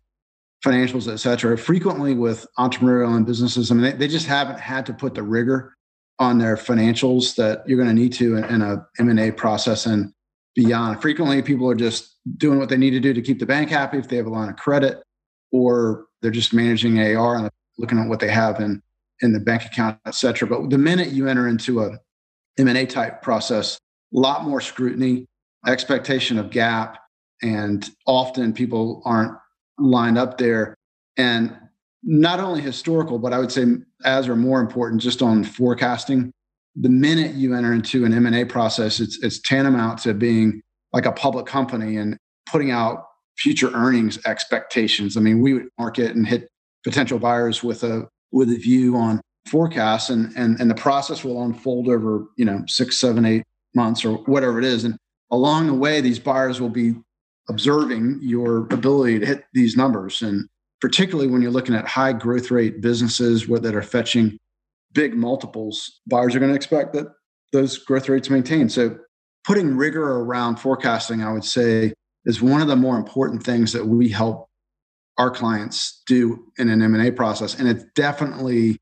financials, 0.64 1.12
et 1.12 1.16
cetera. 1.16 1.56
Frequently 1.56 2.14
with 2.14 2.46
entrepreneurial 2.58 3.08
owned 3.08 3.26
businesses, 3.26 3.70
I 3.70 3.74
mean, 3.74 3.84
they, 3.84 3.92
they 3.92 4.08
just 4.08 4.26
haven't 4.26 4.58
had 4.58 4.86
to 4.86 4.92
put 4.92 5.14
the 5.14 5.22
rigor 5.22 5.76
on 6.18 6.38
their 6.38 6.56
financials 6.56 7.36
that 7.36 7.62
you're 7.66 7.76
going 7.76 7.88
to 7.88 7.94
need 7.94 8.12
to 8.12 8.36
in, 8.36 8.44
in 8.44 8.62
a 8.62 8.86
M&A 8.98 9.30
process 9.30 9.86
and 9.86 10.12
beyond. 10.54 11.00
Frequently, 11.00 11.40
people 11.42 11.70
are 11.70 11.74
just 11.74 12.16
doing 12.36 12.58
what 12.58 12.68
they 12.68 12.76
need 12.76 12.90
to 12.90 13.00
do 13.00 13.12
to 13.12 13.22
keep 13.22 13.38
the 13.38 13.46
bank 13.46 13.70
happy 13.70 13.98
if 13.98 14.08
they 14.08 14.16
have 14.16 14.26
a 14.26 14.30
line 14.30 14.48
of 14.48 14.56
credit, 14.56 15.02
or 15.52 16.06
they're 16.20 16.30
just 16.30 16.52
managing 16.52 16.98
AR 16.98 17.36
and 17.36 17.50
looking 17.78 17.98
at 17.98 18.08
what 18.08 18.20
they 18.20 18.28
have 18.28 18.60
in 18.60 18.82
in 19.20 19.32
the 19.32 19.40
bank 19.40 19.64
account, 19.64 19.98
et 20.06 20.14
cetera. 20.14 20.48
But 20.48 20.70
the 20.70 20.78
minute 20.78 21.08
you 21.08 21.28
enter 21.28 21.48
into 21.48 21.80
a 21.80 21.98
M&A 22.58 22.86
type 22.86 23.20
process, 23.22 23.78
a 24.14 24.18
lot 24.18 24.44
more 24.44 24.60
scrutiny, 24.60 25.26
expectation 25.66 26.38
of 26.38 26.50
GAAP, 26.50 26.96
and 27.42 27.88
often 28.06 28.52
people 28.52 29.02
aren't 29.04 29.32
lined 29.78 30.18
up 30.18 30.38
there. 30.38 30.74
And 31.16 31.56
not 32.02 32.40
only 32.40 32.60
historical, 32.60 33.18
but 33.18 33.32
I 33.32 33.38
would 33.38 33.52
say 33.52 33.66
as 34.04 34.28
or 34.28 34.36
more 34.36 34.60
important, 34.60 35.02
just 35.02 35.22
on 35.22 35.44
forecasting. 35.44 36.32
The 36.76 36.88
minute 36.88 37.34
you 37.34 37.54
enter 37.54 37.72
into 37.72 38.04
an 38.04 38.14
M&A 38.14 38.44
process, 38.44 39.00
it's, 39.00 39.18
it's 39.22 39.40
tantamount 39.40 39.98
to 40.00 40.14
being 40.14 40.62
like 40.92 41.06
a 41.06 41.12
public 41.12 41.46
company 41.46 41.96
and 41.96 42.16
putting 42.50 42.70
out 42.70 43.04
future 43.36 43.70
earnings 43.72 44.18
expectations. 44.26 45.16
I 45.16 45.20
mean, 45.20 45.40
we 45.40 45.54
would 45.54 45.68
market 45.78 46.14
and 46.14 46.26
hit 46.26 46.48
potential 46.84 47.18
buyers 47.18 47.62
with 47.62 47.82
a 47.84 48.08
with 48.30 48.50
a 48.50 48.56
view 48.56 48.96
on 48.96 49.20
forecasts 49.46 50.10
and 50.10 50.32
and 50.36 50.60
and 50.60 50.70
the 50.70 50.74
process 50.74 51.24
will 51.24 51.42
unfold 51.42 51.88
over, 51.88 52.26
you 52.36 52.44
know, 52.44 52.62
six, 52.66 52.98
seven, 52.98 53.24
eight 53.24 53.44
months 53.74 54.04
or 54.04 54.18
whatever 54.24 54.58
it 54.58 54.64
is. 54.64 54.84
And 54.84 54.96
along 55.30 55.66
the 55.66 55.74
way, 55.74 56.00
these 56.00 56.18
buyers 56.18 56.60
will 56.60 56.68
be 56.70 56.94
observing 57.48 58.18
your 58.22 58.58
ability 58.72 59.20
to 59.20 59.26
hit 59.26 59.44
these 59.54 59.76
numbers. 59.76 60.22
And 60.22 60.48
particularly 60.80 61.28
when 61.30 61.42
you're 61.42 61.50
looking 61.50 61.74
at 61.74 61.86
high 61.86 62.12
growth 62.12 62.50
rate 62.50 62.80
businesses 62.80 63.46
that 63.46 63.74
are 63.74 63.82
fetching 63.82 64.38
big 64.92 65.14
multiples, 65.14 66.00
buyers 66.06 66.34
are 66.34 66.38
going 66.38 66.50
to 66.50 66.56
expect 66.56 66.92
that 66.94 67.06
those 67.52 67.78
growth 67.78 68.08
rates 68.08 68.30
maintain. 68.30 68.68
So 68.68 68.98
putting 69.44 69.76
rigor 69.76 70.02
around 70.02 70.56
forecasting, 70.56 71.22
I 71.22 71.32
would 71.32 71.44
say, 71.44 71.92
is 72.24 72.42
one 72.42 72.60
of 72.60 72.68
the 72.68 72.76
more 72.76 72.96
important 72.96 73.42
things 73.42 73.72
that 73.72 73.86
we 73.86 74.08
help 74.08 74.48
our 75.16 75.30
clients 75.30 76.02
do 76.06 76.44
in 76.58 76.68
an 76.68 76.82
M&A 76.82 77.10
process. 77.10 77.58
And 77.58 77.68
it's 77.68 77.84
definitely 77.94 78.78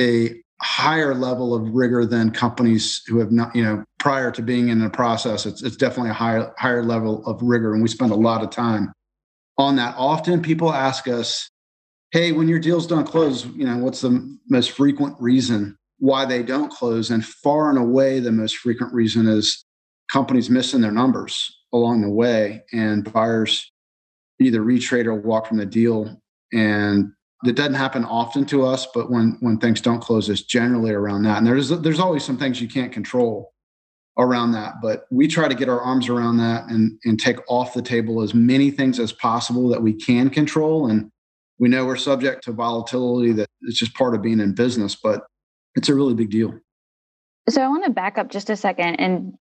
a 0.00 0.42
higher 0.60 1.14
level 1.14 1.54
of 1.54 1.68
rigor 1.70 2.04
than 2.04 2.30
companies 2.30 3.02
who 3.06 3.20
have 3.20 3.30
not, 3.30 3.54
you 3.54 3.62
know, 3.62 3.84
prior 3.98 4.30
to 4.32 4.42
being 4.42 4.68
in 4.68 4.80
the 4.80 4.90
process. 4.90 5.46
It's, 5.46 5.62
it's 5.62 5.76
definitely 5.76 6.10
a 6.10 6.14
higher, 6.14 6.52
higher 6.58 6.82
level 6.82 7.24
of 7.26 7.40
rigor. 7.40 7.72
And 7.72 7.82
we 7.82 7.88
spend 7.88 8.10
a 8.10 8.16
lot 8.16 8.42
of 8.42 8.50
time 8.50 8.92
on 9.58 9.76
that. 9.76 9.94
Often 9.98 10.42
people 10.42 10.72
ask 10.72 11.08
us, 11.08 11.50
hey, 12.12 12.32
when 12.32 12.48
your 12.48 12.60
deals 12.60 12.86
don't 12.86 13.06
close, 13.06 13.44
you 13.46 13.66
know, 13.66 13.76
what's 13.78 14.00
the 14.00 14.38
most 14.48 14.70
frequent 14.70 15.16
reason 15.20 15.76
why 15.98 16.24
they 16.24 16.42
don't 16.42 16.70
close. 16.70 17.10
And 17.10 17.24
far 17.24 17.68
and 17.70 17.78
away, 17.78 18.20
the 18.20 18.32
most 18.32 18.58
frequent 18.58 18.92
reason 18.94 19.26
is 19.26 19.64
companies 20.10 20.48
missing 20.48 20.80
their 20.80 20.92
numbers 20.92 21.56
along 21.72 22.00
the 22.00 22.10
way 22.10 22.62
and 22.72 23.10
buyers 23.12 23.70
either 24.40 24.60
retrade 24.60 25.06
or 25.06 25.14
walk 25.14 25.46
from 25.46 25.58
the 25.58 25.66
deal. 25.66 26.22
And 26.52 27.12
that 27.42 27.56
doesn't 27.56 27.74
happen 27.74 28.04
often 28.04 28.46
to 28.46 28.64
us, 28.64 28.86
but 28.94 29.10
when 29.10 29.36
when 29.40 29.58
things 29.58 29.80
don't 29.80 30.00
close, 30.00 30.28
it's 30.28 30.42
generally 30.42 30.92
around 30.92 31.22
that. 31.22 31.38
And 31.38 31.46
there's 31.46 31.68
there's 31.68 32.00
always 32.00 32.24
some 32.24 32.38
things 32.38 32.60
you 32.60 32.68
can't 32.68 32.92
control 32.92 33.52
around 34.18 34.52
that, 34.52 34.74
but 34.82 35.04
we 35.10 35.28
try 35.28 35.48
to 35.48 35.54
get 35.54 35.68
our 35.68 35.80
arms 35.80 36.08
around 36.08 36.38
that 36.38 36.68
and 36.68 36.98
and 37.04 37.20
take 37.20 37.38
off 37.48 37.74
the 37.74 37.82
table 37.82 38.20
as 38.20 38.34
many 38.34 38.70
things 38.70 38.98
as 38.98 39.12
possible 39.12 39.68
that 39.68 39.82
we 39.82 39.94
can 39.94 40.28
control. 40.28 40.88
And 40.88 41.10
we 41.58 41.68
know 41.68 41.86
we're 41.86 41.96
subject 41.96 42.44
to 42.44 42.52
volatility 42.52 43.32
that 43.32 43.48
it's 43.62 43.78
just 43.78 43.94
part 43.94 44.14
of 44.14 44.22
being 44.22 44.40
in 44.40 44.54
business, 44.54 44.96
but 44.96 45.24
it's 45.76 45.88
a 45.88 45.94
really 45.94 46.14
big 46.14 46.30
deal. 46.30 46.52
So 47.48 47.62
I 47.62 47.68
want 47.68 47.84
to 47.84 47.90
back 47.90 48.18
up 48.18 48.30
just 48.30 48.50
a 48.50 48.56
second 48.56 48.96
and 48.96 49.34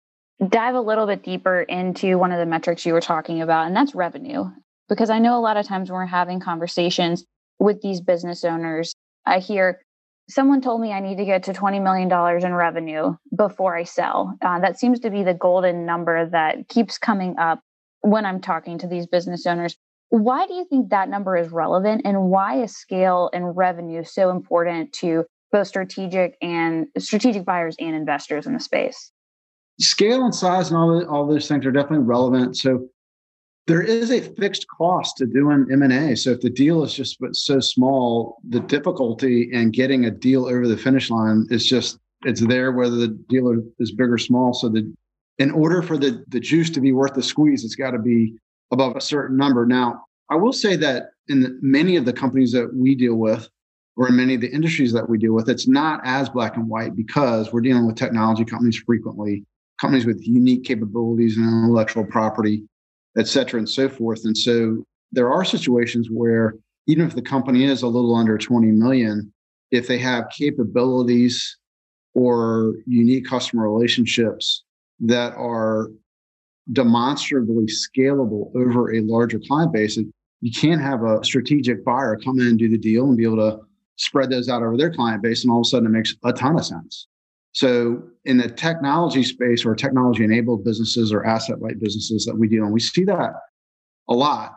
dive 0.49 0.75
a 0.75 0.81
little 0.81 1.07
bit 1.07 1.23
deeper 1.23 1.63
into 1.63 2.19
one 2.19 2.31
of 2.31 2.39
the 2.39 2.47
metrics 2.47 2.85
you 2.85 2.93
were 2.93 3.01
talking 3.01 3.43
about, 3.43 3.67
and 3.67 3.75
that's 3.75 3.95
revenue. 3.95 4.45
Because 4.89 5.11
I 5.11 5.19
know 5.19 5.37
a 5.37 5.41
lot 5.41 5.57
of 5.57 5.67
times 5.67 5.91
when 5.91 5.97
we're 5.97 6.07
having 6.07 6.39
conversations 6.39 7.25
with 7.59 7.81
these 7.81 8.01
business 8.01 8.45
owners, 8.45 8.95
I 9.25 9.41
hear 9.41 9.81
someone 10.29 10.61
told 10.61 10.81
me 10.81 10.93
I 10.93 11.01
need 11.01 11.19
to 11.19 11.25
get 11.25 11.45
to 11.45 11.53
$20 11.53 11.83
million 11.83 12.45
in 12.45 12.55
revenue 12.55 13.15
before 13.37 13.77
I 13.77 13.85
sell. 13.85 14.37
Uh, 14.43 14.59
that 14.61 14.79
seems 14.79 15.01
to 15.01 15.11
be 15.11 15.23
the 15.23 15.35
golden 15.35 15.87
number 15.87 16.29
that 16.31 16.69
keeps 16.69 16.99
coming 16.99 17.39
up 17.39 17.61
when 18.01 18.27
I'm 18.27 18.41
talking 18.41 18.79
to 18.79 18.87
these 18.87 19.07
business 19.07 19.47
owners. 19.47 19.77
Why 20.09 20.47
do 20.47 20.55
you 20.55 20.65
think 20.65 20.91
that 20.91 21.09
number 21.09 21.37
is 21.37 21.51
relevant 21.51 22.03
and 22.05 22.25
why 22.25 22.63
is 22.63 22.77
scale 22.77 23.31
and 23.33 23.57
revenue 23.57 24.05
so 24.05 24.31
important 24.31 24.93
to 24.95 25.25
both 25.53 25.67
strategic 25.67 26.37
and 26.41 26.87
strategic 26.99 27.45
buyers 27.45 27.77
and 27.81 27.95
investors 27.95 28.47
in 28.47 28.53
the 28.53 28.61
space? 28.61 29.11
Scale 29.81 30.25
and 30.25 30.35
size 30.35 30.71
and 30.71 30.79
all, 30.79 30.99
the, 30.99 31.07
all 31.09 31.27
those 31.27 31.49
things 31.49 31.67
are 31.67 31.73
definitely 31.73 32.07
relevant. 32.07 32.57
So 32.57 32.87
there 33.67 33.83
is 33.83 34.13
a 34.13 34.21
fixed 34.21 34.67
cost 34.69 35.17
to 35.17 35.27
doing 35.27 35.67
M&A. 35.71 36.15
So 36.17 36.31
if 36.31 36.41
the 36.41 36.51
deal 36.51 36.85
is 36.85 36.95
just 36.95 37.19
so 37.33 37.59
small, 37.59 38.39
the 38.49 38.61
difficulty 38.61 39.51
in 39.53 39.73
getting 39.73 40.05
a 40.05 40.11
deal 40.11 40.47
over 40.47 40.69
the 40.69 40.77
finish 40.77 41.11
line 41.11 41.47
is 41.51 41.67
just 41.67 41.99
it's 42.25 42.41
there 42.47 42.73
whether 42.73 42.97
the 42.97 43.09
dealer 43.29 43.59
is 43.79 43.93
big 43.93 44.09
or 44.09 44.19
small. 44.19 44.55
So 44.55 44.69
the 44.69 44.93
in 45.39 45.51
order 45.51 45.83
for 45.83 45.99
the 45.99 46.25
the 46.29 46.41
juice 46.41 46.71
to 46.71 46.81
be 46.81 46.93
worth 46.93 47.15
the 47.15 47.23
squeeze, 47.23 47.65
it's 47.65 47.75
got 47.75 47.91
to 47.91 47.99
be 47.99 48.35
above 48.71 48.97
a 48.97 49.01
certain 49.01 49.37
number. 49.37 49.67
Now, 49.67 50.05
I 50.31 50.37
will 50.37 50.53
say 50.53 50.77
that 50.77 51.11
in 51.29 51.41
the, 51.43 51.59
many 51.61 51.97
of 51.97 52.05
the 52.05 52.13
companies 52.13 52.53
that 52.53 52.73
we 52.75 52.95
deal 52.95 53.17
with, 53.17 53.49
or 53.97 54.09
in 54.09 54.17
many 54.17 54.37
of 54.37 54.41
the 54.41 54.51
industries 54.51 54.93
that 54.93 55.09
we 55.09 55.19
deal 55.19 55.35
with, 55.35 55.49
it's 55.49 55.69
not 55.69 56.01
as 56.05 56.29
black 56.29 56.57
and 56.57 56.69
white 56.69 56.97
because 56.97 57.53
we're 57.53 57.61
dealing 57.61 57.87
with 57.87 57.97
technology 57.97 58.45
companies 58.45 58.83
frequently, 58.87 59.45
companies 59.81 60.07
with 60.07 60.27
unique 60.27 60.65
capabilities 60.65 61.37
and 61.37 61.47
intellectual 61.47 62.05
property 62.05 62.65
et 63.19 63.27
cetera, 63.27 63.59
and 63.59 63.69
so 63.69 63.89
forth. 63.89 64.25
And 64.25 64.37
so 64.37 64.85
there 65.13 65.33
are 65.33 65.45
situations 65.45 66.09
where 66.11 66.55
even 66.87 67.07
if 67.07 67.15
the 67.15 67.23
company 67.23 67.65
is 67.65 67.83
a 67.83 67.89
little 67.89 68.15
under 68.15 68.39
20 68.39 68.69
million, 68.69 69.33
if 69.71 69.89
they 69.89 69.99
have 69.99 70.31
capabilities 70.37 71.57
or 72.15 72.75
unique 72.87 73.27
customer 73.27 73.71
relationships 73.71 74.65
that 75.01 75.35
are 75.35 75.91
demonstrably 76.73 77.67
scalable 77.67 78.55
over 78.57 78.95
a 78.95 79.01
larger 79.01 79.39
client 79.39 79.73
base, 79.73 79.99
you 80.41 80.53
can't 80.53 80.81
have 80.81 81.03
a 81.03 81.23
strategic 81.25 81.85
buyer 81.85 82.17
come 82.17 82.39
in 82.41 82.47
and 82.49 82.59
do 82.59 82.69
the 82.69 82.79
deal 82.79 83.05
and 83.05 83.17
be 83.17 83.25
able 83.25 83.37
to 83.37 83.61
spread 83.97 84.31
those 84.31 84.49
out 84.49 84.63
over 84.63 84.77
their 84.77 84.93
client 84.93 85.23
base. 85.23 85.43
And 85.43 85.51
all 85.51 85.61
of 85.61 85.67
a 85.67 85.69
sudden, 85.69 85.87
it 85.87 85.91
makes 85.91 86.15
a 86.25 86.33
ton 86.33 86.59
of 86.59 86.65
sense. 86.65 87.07
So 87.57 88.03
in 88.27 88.37
the 88.37 88.51
technology 88.51 89.23
space 89.23 89.65
or 89.65 89.75
technology 89.75 90.23
enabled 90.25 90.63
businesses 90.63 91.11
or 91.11 91.25
asset 91.25 91.63
light 91.63 91.81
businesses 91.81 92.27
that 92.27 92.37
we 92.37 92.49
deal 92.49 92.67
in, 92.67 92.71
we 92.71 92.81
see 92.81 93.03
that 93.05 93.33
a 94.11 94.15
lot. 94.15 94.53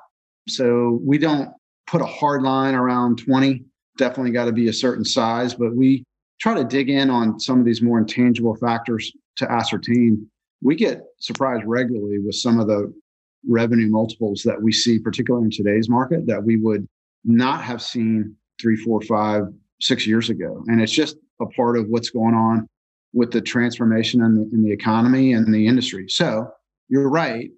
So 0.50 1.00
we 1.02 1.18
don't 1.18 1.50
put 1.88 2.02
a 2.02 2.06
hard 2.06 2.44
line 2.44 2.76
around 2.76 3.20
20, 3.20 3.64
definitely 3.98 4.32
got 4.32 4.46
to 4.46 4.52
be 4.52 4.68
a 4.68 4.74
certain 4.74 5.06
size, 5.06 5.54
but 5.54 5.74
we 5.74 6.04
try 6.42 6.54
to 6.54 6.66
dig 6.66 6.90
in 6.90 7.10
on 7.10 7.40
some 7.40 7.58
of 7.58 7.66
these 7.66 7.82
more 7.82 8.00
intangible 8.00 8.58
factors 8.58 9.14
to 9.38 9.50
ascertain. 9.50 10.30
We 10.62 10.76
get 10.76 11.02
surprised 11.22 11.64
regularly 11.66 12.20
with 12.20 12.36
some 12.36 12.60
of 12.60 12.68
the 12.68 12.94
revenue 13.48 13.88
multiples 13.88 14.44
that 14.44 14.62
we 14.62 14.74
see, 14.74 15.00
particularly 15.00 15.46
in 15.46 15.52
today's 15.52 15.88
market, 15.88 16.28
that 16.28 16.44
we 16.44 16.58
would 16.58 16.86
not 17.24 17.64
have 17.64 17.82
seen 17.82 18.36
three, 18.62 18.76
four, 18.76 19.00
five, 19.04 19.44
six 19.80 20.06
years 20.06 20.30
ago. 20.30 20.66
And 20.68 20.82
it's 20.82 20.92
just 20.92 21.16
a 21.40 21.46
part 21.46 21.78
of 21.78 21.88
what's 21.88 22.10
going 22.10 22.36
on 22.36 22.68
with 23.14 23.32
the 23.32 23.42
transformation 23.42 24.22
in 24.22 24.36
the, 24.36 24.42
in 24.54 24.64
the 24.64 24.72
economy 24.72 25.34
and 25.34 25.54
the 25.54 25.68
industry. 25.68 26.08
So 26.10 26.50
you're 26.90 27.10
right. 27.10 27.50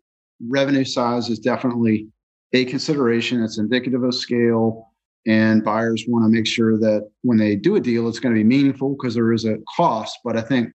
Revenue 0.48 0.86
size 0.86 1.30
is 1.30 1.40
definitely 1.40 2.08
a 2.54 2.66
consideration. 2.66 3.44
It's 3.44 3.58
indicative 3.58 4.04
of 4.04 4.16
scale. 4.16 4.88
And 5.28 5.64
buyers 5.64 6.06
want 6.08 6.26
to 6.26 6.30
make 6.30 6.48
sure 6.48 6.80
that 6.80 7.08
when 7.22 7.38
they 7.38 7.56
do 7.56 7.76
a 7.76 7.80
deal, 7.80 8.08
it's 8.08 8.20
going 8.20 8.34
to 8.34 8.40
be 8.40 8.44
meaningful 8.44 8.96
because 8.96 9.14
there 9.14 9.32
is 9.34 9.46
a 9.46 9.58
cost. 9.76 10.18
But 10.24 10.36
I 10.36 10.42
think 10.42 10.72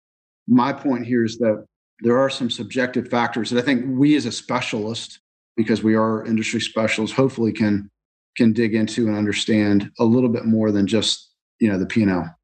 my 0.47 0.73
point 0.73 1.04
here 1.04 1.25
is 1.25 1.38
that 1.38 1.66
there 2.00 2.18
are 2.18 2.30
some 2.30 2.50
subjective 2.50 3.09
factors 3.09 3.50
that 3.50 3.59
I 3.59 3.64
think 3.64 3.85
we 3.88 4.14
as 4.16 4.26
a 4.26 4.33
specialist, 4.33 5.21
because 5.56 5.83
we 5.83 5.97
are 5.97 6.25
industry 6.26 6.61
specialists, 6.61 7.16
hopefully 7.16 7.52
can 7.52 7.90
can 8.37 8.52
dig 8.52 8.75
into 8.75 9.09
and 9.09 9.16
understand 9.16 9.90
a 9.99 10.04
little 10.04 10.28
bit 10.28 10.45
more 10.45 10.71
than 10.71 10.87
just 10.87 11.33
you 11.59 11.71
know 11.71 11.78
the 11.78 11.87
P&L. 11.87 12.36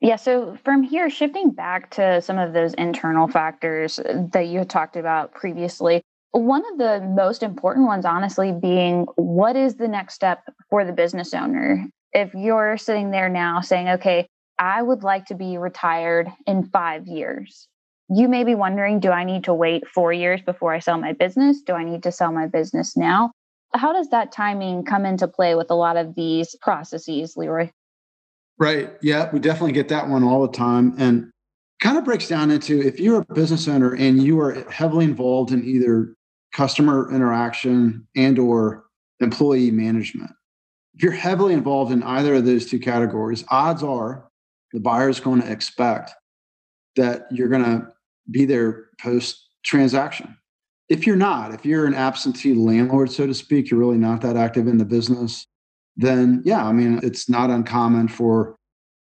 Yeah, 0.00 0.16
so 0.16 0.56
from 0.64 0.82
here, 0.84 1.10
shifting 1.10 1.50
back 1.50 1.90
to 1.92 2.22
some 2.22 2.38
of 2.38 2.52
those 2.52 2.72
internal 2.74 3.26
factors 3.26 3.98
that 4.32 4.46
you 4.46 4.60
had 4.60 4.70
talked 4.70 4.96
about 4.96 5.32
previously, 5.32 6.02
one 6.30 6.62
of 6.72 6.78
the 6.78 7.00
most 7.00 7.42
important 7.42 7.86
ones, 7.86 8.04
honestly, 8.04 8.52
being 8.52 9.06
what 9.16 9.56
is 9.56 9.76
the 9.76 9.88
next 9.88 10.14
step 10.14 10.44
for 10.70 10.84
the 10.84 10.92
business 10.92 11.34
owner? 11.34 11.86
If 12.12 12.32
you're 12.34 12.78
sitting 12.78 13.10
there 13.10 13.28
now 13.28 13.60
saying, 13.60 13.88
okay, 13.88 14.28
I 14.58 14.82
would 14.82 15.02
like 15.02 15.26
to 15.26 15.34
be 15.34 15.58
retired 15.58 16.28
in 16.46 16.64
five 16.64 17.06
years, 17.06 17.66
you 18.08 18.28
may 18.28 18.44
be 18.44 18.54
wondering, 18.54 19.00
do 19.00 19.10
I 19.10 19.24
need 19.24 19.44
to 19.44 19.54
wait 19.54 19.86
four 19.88 20.12
years 20.12 20.40
before 20.42 20.72
I 20.72 20.78
sell 20.78 20.98
my 20.98 21.12
business? 21.12 21.60
Do 21.60 21.74
I 21.74 21.84
need 21.84 22.04
to 22.04 22.12
sell 22.12 22.32
my 22.32 22.46
business 22.46 22.96
now? 22.96 23.32
How 23.74 23.92
does 23.92 24.08
that 24.10 24.32
timing 24.32 24.84
come 24.84 25.04
into 25.04 25.28
play 25.28 25.54
with 25.54 25.70
a 25.70 25.74
lot 25.74 25.96
of 25.96 26.14
these 26.14 26.54
processes, 26.62 27.36
Leroy? 27.36 27.70
Right. 28.58 28.90
Yeah, 29.02 29.30
we 29.32 29.38
definitely 29.38 29.72
get 29.72 29.88
that 29.88 30.08
one 30.08 30.24
all 30.24 30.42
the 30.46 30.52
time. 30.52 30.94
And 30.98 31.30
kind 31.80 31.96
of 31.96 32.04
breaks 32.04 32.26
down 32.26 32.50
into 32.50 32.80
if 32.80 32.98
you're 32.98 33.20
a 33.20 33.34
business 33.34 33.68
owner 33.68 33.94
and 33.94 34.22
you 34.22 34.40
are 34.40 34.68
heavily 34.70 35.04
involved 35.04 35.52
in 35.52 35.64
either 35.64 36.14
customer 36.52 37.12
interaction 37.12 38.06
and 38.16 38.38
or 38.38 38.84
employee 39.20 39.70
management. 39.70 40.30
If 40.94 41.04
you're 41.04 41.12
heavily 41.12 41.54
involved 41.54 41.92
in 41.92 42.02
either 42.02 42.34
of 42.34 42.44
those 42.44 42.66
two 42.66 42.80
categories, 42.80 43.44
odds 43.48 43.84
are 43.84 44.28
the 44.72 44.80
buyer 44.80 45.08
is 45.08 45.20
going 45.20 45.40
to 45.42 45.50
expect 45.50 46.12
that 46.96 47.26
you're 47.30 47.48
going 47.48 47.64
to 47.64 47.88
be 48.30 48.44
there 48.44 48.88
post 49.00 49.48
transaction. 49.64 50.36
If 50.88 51.06
you're 51.06 51.16
not, 51.16 51.54
if 51.54 51.64
you're 51.64 51.86
an 51.86 51.94
absentee 51.94 52.54
landlord, 52.54 53.12
so 53.12 53.26
to 53.26 53.34
speak, 53.34 53.70
you're 53.70 53.78
really 53.78 53.98
not 53.98 54.20
that 54.22 54.36
active 54.36 54.66
in 54.66 54.78
the 54.78 54.84
business, 54.84 55.46
then 55.98 56.42
yeah, 56.44 56.64
I 56.64 56.72
mean, 56.72 57.00
it's 57.02 57.28
not 57.28 57.50
uncommon 57.50 58.08
for 58.08 58.56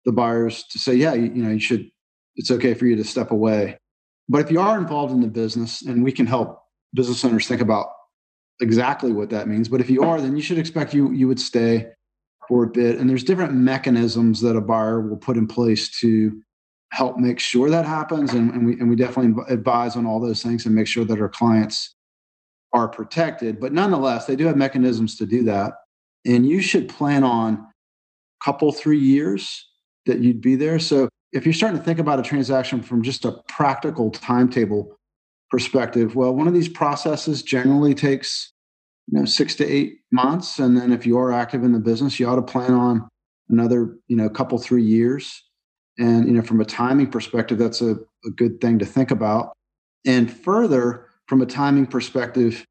the 0.04 0.12
buyers 0.12 0.64
to 0.70 0.78
say, 0.78 0.94
yeah, 0.94 1.12
you, 1.12 1.24
you 1.24 1.42
know, 1.42 1.50
you 1.50 1.58
should, 1.58 1.90
it's 2.36 2.50
okay 2.50 2.72
for 2.72 2.86
you 2.86 2.96
to 2.96 3.04
step 3.04 3.30
away. 3.30 3.76
But 4.28 4.40
if 4.40 4.50
you 4.50 4.60
are 4.60 4.78
involved 4.78 5.12
in 5.12 5.20
the 5.20 5.28
business, 5.28 5.82
and 5.82 6.02
we 6.02 6.12
can 6.12 6.26
help 6.26 6.62
business 6.94 7.24
owners 7.24 7.46
think 7.46 7.60
about 7.60 7.88
exactly 8.60 9.12
what 9.12 9.30
that 9.30 9.48
means, 9.48 9.68
but 9.68 9.80
if 9.80 9.90
you 9.90 10.02
are, 10.02 10.20
then 10.20 10.36
you 10.36 10.42
should 10.42 10.58
expect 10.58 10.94
you 10.94 11.12
you 11.12 11.28
would 11.28 11.40
stay 11.40 11.88
for 12.48 12.64
a 12.64 12.68
bit. 12.68 12.98
And 12.98 13.10
there's 13.10 13.24
different 13.24 13.54
mechanisms 13.54 14.40
that 14.42 14.56
a 14.56 14.60
buyer 14.60 15.00
will 15.00 15.16
put 15.16 15.36
in 15.36 15.46
place 15.46 15.98
to 16.00 16.40
help 16.92 17.18
make 17.18 17.40
sure 17.40 17.70
that 17.70 17.86
happens. 17.86 18.32
And, 18.32 18.52
and 18.52 18.66
we 18.66 18.74
and 18.74 18.88
we 18.88 18.96
definitely 18.96 19.42
advise 19.48 19.96
on 19.96 20.06
all 20.06 20.20
those 20.20 20.42
things 20.42 20.64
and 20.64 20.74
make 20.74 20.86
sure 20.86 21.04
that 21.04 21.20
our 21.20 21.28
clients 21.28 21.96
are 22.72 22.88
protected. 22.88 23.60
But 23.60 23.72
nonetheless, 23.72 24.26
they 24.26 24.36
do 24.36 24.46
have 24.46 24.56
mechanisms 24.56 25.16
to 25.16 25.26
do 25.26 25.42
that. 25.44 25.72
And 26.26 26.46
you 26.46 26.62
should 26.62 26.88
plan 26.88 27.24
on 27.24 27.54
a 27.54 28.44
couple, 28.44 28.72
three 28.72 28.98
years 28.98 29.68
that 30.06 30.20
you'd 30.20 30.40
be 30.40 30.56
there. 30.56 30.78
So 30.78 31.08
if 31.32 31.44
you're 31.44 31.52
starting 31.52 31.78
to 31.78 31.84
think 31.84 31.98
about 31.98 32.18
a 32.18 32.22
transaction 32.22 32.82
from 32.82 33.02
just 33.02 33.24
a 33.24 33.32
practical 33.48 34.10
timetable 34.10 34.96
perspective, 35.50 36.14
well, 36.14 36.34
one 36.34 36.46
of 36.46 36.54
these 36.54 36.68
processes 36.68 37.42
generally 37.42 37.94
takes 37.94 38.52
you 39.08 39.18
know 39.18 39.24
six 39.26 39.54
to 39.56 39.66
eight 39.66 39.98
months, 40.10 40.58
and 40.58 40.76
then 40.76 40.92
if 40.92 41.04
you 41.04 41.18
are 41.18 41.32
active 41.32 41.62
in 41.62 41.72
the 41.72 41.78
business, 41.78 42.18
you 42.18 42.26
ought 42.26 42.36
to 42.36 42.42
plan 42.42 42.72
on 42.72 43.08
another 43.50 43.96
you 44.08 44.16
know 44.16 44.28
couple 44.28 44.58
three 44.58 44.84
years. 44.84 45.42
And 45.98 46.26
you 46.26 46.32
know 46.32 46.42
from 46.42 46.60
a 46.60 46.64
timing 46.64 47.08
perspective, 47.08 47.58
that's 47.58 47.80
a, 47.80 47.96
a 48.24 48.30
good 48.36 48.60
thing 48.60 48.78
to 48.78 48.86
think 48.86 49.10
about. 49.10 49.52
And 50.06 50.32
further, 50.32 51.08
from 51.26 51.42
a 51.42 51.46
timing 51.46 51.86
perspective, 51.86 52.64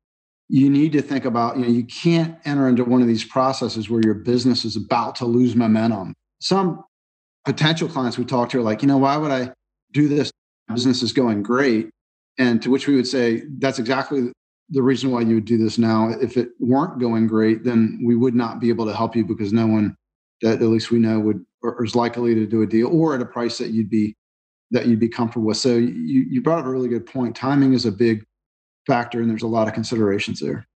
you 0.49 0.69
need 0.69 0.91
to 0.91 1.01
think 1.01 1.25
about, 1.25 1.57
you 1.57 1.63
know, 1.63 1.71
you 1.71 1.83
can't 1.83 2.37
enter 2.45 2.67
into 2.67 2.83
one 2.83 3.01
of 3.01 3.07
these 3.07 3.23
processes 3.23 3.89
where 3.89 4.01
your 4.03 4.13
business 4.13 4.65
is 4.65 4.75
about 4.75 5.15
to 5.15 5.25
lose 5.25 5.55
momentum. 5.55 6.13
Some 6.41 6.83
potential 7.45 7.87
clients 7.87 8.17
we 8.17 8.25
talk 8.25 8.49
to 8.49 8.59
are 8.59 8.63
like, 8.63 8.81
you 8.81 8.87
know, 8.87 8.97
why 8.97 9.17
would 9.17 9.31
I 9.31 9.51
do 9.91 10.07
this? 10.07 10.31
Business 10.67 11.01
is 11.01 11.13
going 11.13 11.43
great. 11.43 11.89
And 12.37 12.61
to 12.61 12.69
which 12.69 12.87
we 12.87 12.95
would 12.95 13.07
say, 13.07 13.43
that's 13.59 13.79
exactly 13.79 14.31
the 14.69 14.81
reason 14.81 15.11
why 15.11 15.21
you 15.21 15.35
would 15.35 15.45
do 15.45 15.57
this 15.57 15.77
now. 15.77 16.09
If 16.09 16.37
it 16.37 16.49
weren't 16.59 16.99
going 16.99 17.27
great, 17.27 17.63
then 17.63 18.01
we 18.03 18.15
would 18.15 18.33
not 18.33 18.59
be 18.59 18.69
able 18.69 18.85
to 18.85 18.95
help 18.95 19.15
you 19.15 19.25
because 19.25 19.53
no 19.53 19.67
one 19.67 19.95
that 20.41 20.61
at 20.61 20.67
least 20.67 20.91
we 20.91 20.99
know 20.99 21.19
would 21.19 21.45
or 21.61 21.83
is 21.83 21.95
likely 21.95 22.35
to 22.35 22.45
do 22.45 22.61
a 22.61 22.67
deal 22.67 22.87
or 22.87 23.15
at 23.15 23.21
a 23.21 23.25
price 23.25 23.57
that 23.57 23.69
you'd 23.69 23.89
be 23.89 24.15
that 24.71 24.87
you'd 24.87 24.99
be 24.99 25.07
comfortable 25.07 25.47
with. 25.47 25.57
So 25.57 25.75
you, 25.75 26.25
you 26.29 26.41
brought 26.41 26.59
up 26.59 26.65
a 26.65 26.69
really 26.69 26.89
good 26.89 27.05
point. 27.05 27.35
Timing 27.35 27.73
is 27.73 27.85
a 27.85 27.91
big 27.91 28.25
factor 28.87 29.21
and 29.21 29.29
there's 29.29 29.43
a 29.43 29.47
lot 29.47 29.67
of 29.67 29.73
considerations 29.73 30.39
there. 30.39 30.67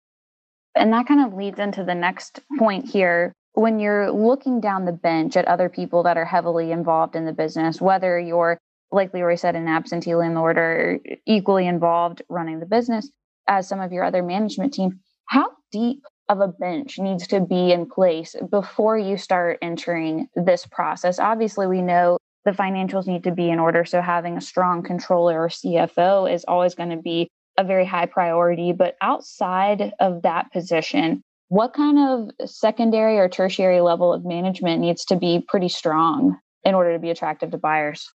And 0.74 0.92
that 0.92 1.06
kind 1.06 1.24
of 1.26 1.34
leads 1.34 1.58
into 1.58 1.84
the 1.84 1.94
next 1.94 2.40
point 2.58 2.88
here. 2.88 3.32
When 3.54 3.78
you're 3.78 4.10
looking 4.10 4.60
down 4.60 4.84
the 4.84 4.92
bench 4.92 5.36
at 5.36 5.46
other 5.46 5.70
people 5.70 6.02
that 6.02 6.18
are 6.18 6.26
heavily 6.26 6.72
involved 6.72 7.16
in 7.16 7.24
the 7.24 7.32
business, 7.32 7.80
whether 7.80 8.20
you're, 8.20 8.58
like 8.92 9.14
Leroy 9.14 9.36
said, 9.36 9.56
an 9.56 9.68
absentee 9.68 10.14
landlord 10.14 10.58
or 10.58 10.98
equally 11.26 11.66
involved 11.66 12.22
running 12.28 12.60
the 12.60 12.66
business 12.66 13.10
as 13.48 13.66
some 13.66 13.80
of 13.80 13.92
your 13.92 14.04
other 14.04 14.22
management 14.22 14.74
team, 14.74 15.00
how 15.28 15.48
deep 15.72 16.02
of 16.28 16.40
a 16.40 16.48
bench 16.48 16.98
needs 16.98 17.26
to 17.28 17.40
be 17.40 17.72
in 17.72 17.88
place 17.88 18.36
before 18.50 18.98
you 18.98 19.16
start 19.16 19.58
entering 19.62 20.28
this 20.34 20.66
process? 20.66 21.18
Obviously, 21.18 21.66
we 21.66 21.80
know 21.80 22.18
the 22.44 22.52
financials 22.52 23.06
need 23.06 23.24
to 23.24 23.32
be 23.32 23.50
in 23.50 23.58
order. 23.58 23.84
So 23.84 24.02
having 24.02 24.36
a 24.36 24.40
strong 24.40 24.82
controller 24.82 25.40
or 25.42 25.48
CFO 25.48 26.32
is 26.32 26.44
always 26.46 26.74
going 26.74 26.90
to 26.90 26.96
be 26.96 27.28
a 27.58 27.64
very 27.64 27.84
high 27.84 28.06
priority. 28.06 28.72
But 28.72 28.96
outside 29.00 29.92
of 30.00 30.22
that 30.22 30.52
position, 30.52 31.22
what 31.48 31.74
kind 31.74 31.98
of 31.98 32.48
secondary 32.48 33.18
or 33.18 33.28
tertiary 33.28 33.80
level 33.80 34.12
of 34.12 34.24
management 34.24 34.80
needs 34.80 35.04
to 35.06 35.16
be 35.16 35.44
pretty 35.46 35.68
strong 35.68 36.38
in 36.64 36.74
order 36.74 36.92
to 36.92 36.98
be 36.98 37.10
attractive 37.10 37.50
to 37.52 37.58
buyers? 37.58 38.10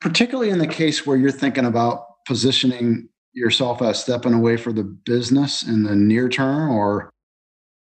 Particularly 0.00 0.50
in 0.50 0.58
the 0.58 0.66
case 0.66 1.06
where 1.06 1.16
you're 1.16 1.30
thinking 1.30 1.64
about 1.64 2.04
positioning 2.26 3.08
yourself 3.32 3.80
as 3.82 4.02
stepping 4.02 4.34
away 4.34 4.56
for 4.56 4.72
the 4.72 4.84
business 4.84 5.62
in 5.62 5.82
the 5.82 5.96
near 5.96 6.28
term 6.28 6.70
or 6.70 7.10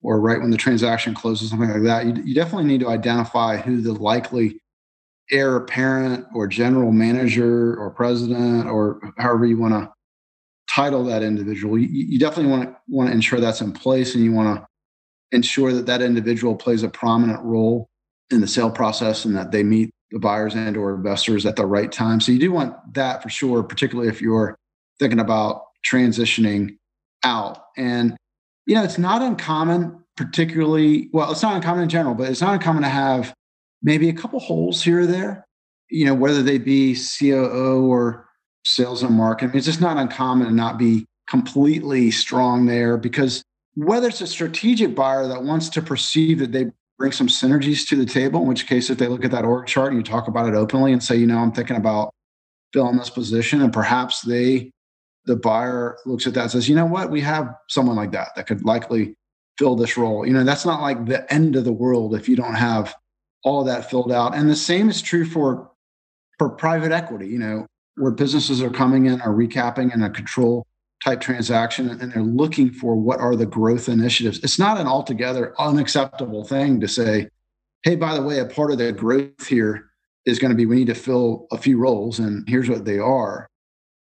or 0.01 0.21
right 0.21 0.39
when 0.39 0.51
the 0.51 0.57
transaction 0.57 1.15
closes, 1.15 1.49
something 1.49 1.69
like 1.69 1.81
that, 1.81 2.05
you, 2.05 2.13
you 2.23 2.35
definitely 2.35 2.65
need 2.65 2.79
to 2.79 2.89
identify 2.89 3.57
who 3.57 3.81
the 3.81 3.93
likely 3.93 4.61
heir 5.31 5.55
apparent 5.55 6.27
or 6.35 6.45
general 6.45 6.91
manager 6.91 7.75
or 7.77 7.89
president 7.89 8.67
or 8.67 8.99
however 9.17 9.47
you 9.47 9.57
want 9.57 9.73
to 9.73 9.91
title 10.69 11.03
that 11.05 11.23
individual. 11.23 11.77
You, 11.77 11.87
you 11.89 12.19
definitely 12.19 12.51
want 12.51 12.63
to 12.63 12.75
want 12.87 13.09
to 13.09 13.13
ensure 13.13 13.39
that's 13.39 13.61
in 13.61 13.71
place, 13.71 14.15
and 14.15 14.23
you 14.23 14.31
want 14.31 14.59
to 14.59 14.67
ensure 15.35 15.73
that 15.73 15.85
that 15.85 16.01
individual 16.01 16.55
plays 16.55 16.83
a 16.83 16.89
prominent 16.89 17.43
role 17.43 17.89
in 18.31 18.41
the 18.41 18.47
sale 18.47 18.71
process 18.71 19.25
and 19.25 19.35
that 19.35 19.51
they 19.51 19.63
meet 19.63 19.91
the 20.11 20.19
buyers 20.19 20.55
and 20.55 20.77
or 20.77 20.95
investors 20.95 21.45
at 21.45 21.55
the 21.55 21.65
right 21.65 21.91
time. 21.91 22.19
So 22.19 22.31
you 22.31 22.39
do 22.39 22.51
want 22.51 22.75
that 22.93 23.21
for 23.21 23.29
sure, 23.29 23.63
particularly 23.63 24.09
if 24.09 24.21
you're 24.21 24.57
thinking 24.99 25.19
about 25.19 25.63
transitioning 25.85 26.77
out. 27.23 27.65
And 27.77 28.15
you 28.65 28.75
know, 28.75 28.83
it's 28.83 28.97
not 28.97 29.21
uncommon, 29.21 30.03
particularly 30.17 31.09
well, 31.11 31.31
it's 31.31 31.43
not 31.43 31.55
uncommon 31.55 31.83
in 31.83 31.89
general, 31.89 32.15
but 32.15 32.29
it's 32.29 32.41
not 32.41 32.53
uncommon 32.53 32.83
to 32.83 32.89
have 32.89 33.33
maybe 33.83 34.09
a 34.09 34.13
couple 34.13 34.39
holes 34.39 34.83
here 34.83 35.01
or 35.01 35.05
there. 35.05 35.45
You 35.89 36.05
know, 36.05 36.15
whether 36.15 36.41
they 36.41 36.57
be 36.57 36.95
COO 36.95 37.85
or 37.91 38.27
sales 38.65 39.03
and 39.03 39.15
marketing. 39.15 39.55
It's 39.55 39.65
just 39.65 39.81
not 39.81 39.97
uncommon 39.97 40.47
to 40.47 40.53
not 40.53 40.77
be 40.77 41.05
completely 41.27 42.11
strong 42.11 42.65
there 42.65 42.97
because 42.97 43.43
whether 43.75 44.07
it's 44.07 44.21
a 44.21 44.27
strategic 44.27 44.95
buyer 44.95 45.27
that 45.27 45.43
wants 45.43 45.69
to 45.69 45.81
perceive 45.81 46.39
that 46.39 46.51
they 46.51 46.71
bring 46.97 47.11
some 47.11 47.27
synergies 47.27 47.87
to 47.89 47.95
the 47.95 48.05
table, 48.05 48.41
in 48.41 48.47
which 48.47 48.67
case, 48.67 48.89
if 48.89 48.97
they 48.97 49.07
look 49.07 49.25
at 49.25 49.31
that 49.31 49.45
org 49.45 49.67
chart 49.67 49.91
and 49.91 49.97
you 49.97 50.03
talk 50.03 50.27
about 50.27 50.47
it 50.47 50.55
openly 50.55 50.93
and 50.93 51.03
say, 51.03 51.15
you 51.15 51.27
know, 51.27 51.37
I'm 51.37 51.51
thinking 51.51 51.75
about 51.75 52.13
filling 52.73 52.97
this 52.97 53.09
position, 53.09 53.61
and 53.61 53.73
perhaps 53.73 54.21
they, 54.21 54.71
the 55.25 55.35
buyer 55.35 55.97
looks 56.05 56.25
at 56.25 56.33
that 56.35 56.43
and 56.43 56.51
says, 56.51 56.69
you 56.69 56.75
know 56.75 56.85
what, 56.85 57.11
we 57.11 57.21
have 57.21 57.53
someone 57.67 57.95
like 57.95 58.11
that 58.11 58.29
that 58.35 58.47
could 58.47 58.63
likely 58.63 59.15
fill 59.57 59.75
this 59.75 59.97
role. 59.97 60.25
You 60.25 60.33
know, 60.33 60.43
that's 60.43 60.65
not 60.65 60.81
like 60.81 61.05
the 61.05 61.31
end 61.33 61.55
of 61.55 61.65
the 61.65 61.73
world 61.73 62.15
if 62.15 62.29
you 62.29 62.35
don't 62.35 62.55
have 62.55 62.95
all 63.43 63.61
of 63.61 63.67
that 63.67 63.89
filled 63.89 64.11
out. 64.11 64.35
And 64.35 64.49
the 64.49 64.55
same 64.55 64.89
is 64.89 65.01
true 65.01 65.25
for 65.25 65.71
for 66.37 66.49
private 66.49 66.91
equity. 66.91 67.27
You 67.27 67.39
know, 67.39 67.67
where 67.95 68.11
businesses 68.11 68.61
are 68.61 68.69
coming 68.69 69.05
in 69.05 69.21
are 69.21 69.33
recapping 69.33 69.93
in 69.93 70.01
a 70.01 70.09
control 70.09 70.65
type 71.03 71.21
transaction 71.21 71.89
and 71.89 72.11
they're 72.11 72.23
looking 72.23 72.71
for 72.71 72.95
what 72.95 73.19
are 73.19 73.35
the 73.35 73.45
growth 73.45 73.89
initiatives. 73.89 74.39
It's 74.43 74.59
not 74.59 74.79
an 74.79 74.87
altogether 74.87 75.53
unacceptable 75.59 76.43
thing 76.43 76.79
to 76.81 76.87
say, 76.87 77.29
hey, 77.83 77.95
by 77.95 78.15
the 78.15 78.23
way, 78.23 78.39
a 78.39 78.45
part 78.45 78.71
of 78.71 78.79
the 78.79 78.91
growth 78.91 79.47
here 79.47 79.89
is 80.25 80.39
going 80.39 80.49
to 80.49 80.57
be 80.57 80.65
we 80.65 80.77
need 80.77 80.87
to 80.87 80.95
fill 80.95 81.47
a 81.51 81.57
few 81.57 81.77
roles 81.77 82.19
and 82.19 82.47
here's 82.49 82.69
what 82.69 82.85
they 82.85 82.97
are. 82.97 83.47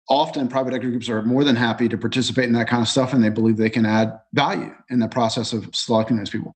Often 0.09 0.47
private 0.49 0.73
equity 0.73 0.91
groups 0.91 1.09
are 1.09 1.21
more 1.21 1.43
than 1.43 1.55
happy 1.55 1.89
to 1.89 1.97
participate 1.97 2.45
in 2.45 2.53
that 2.53 2.67
kind 2.67 2.81
of 2.81 2.87
stuff 2.87 3.13
and 3.13 3.23
they 3.23 3.29
believe 3.29 3.57
they 3.57 3.69
can 3.69 3.85
add 3.85 4.17
value 4.33 4.73
in 4.89 4.99
the 4.99 5.07
process 5.07 5.53
of 5.53 5.69
selecting 5.73 6.17
those 6.17 6.29
people. 6.29 6.53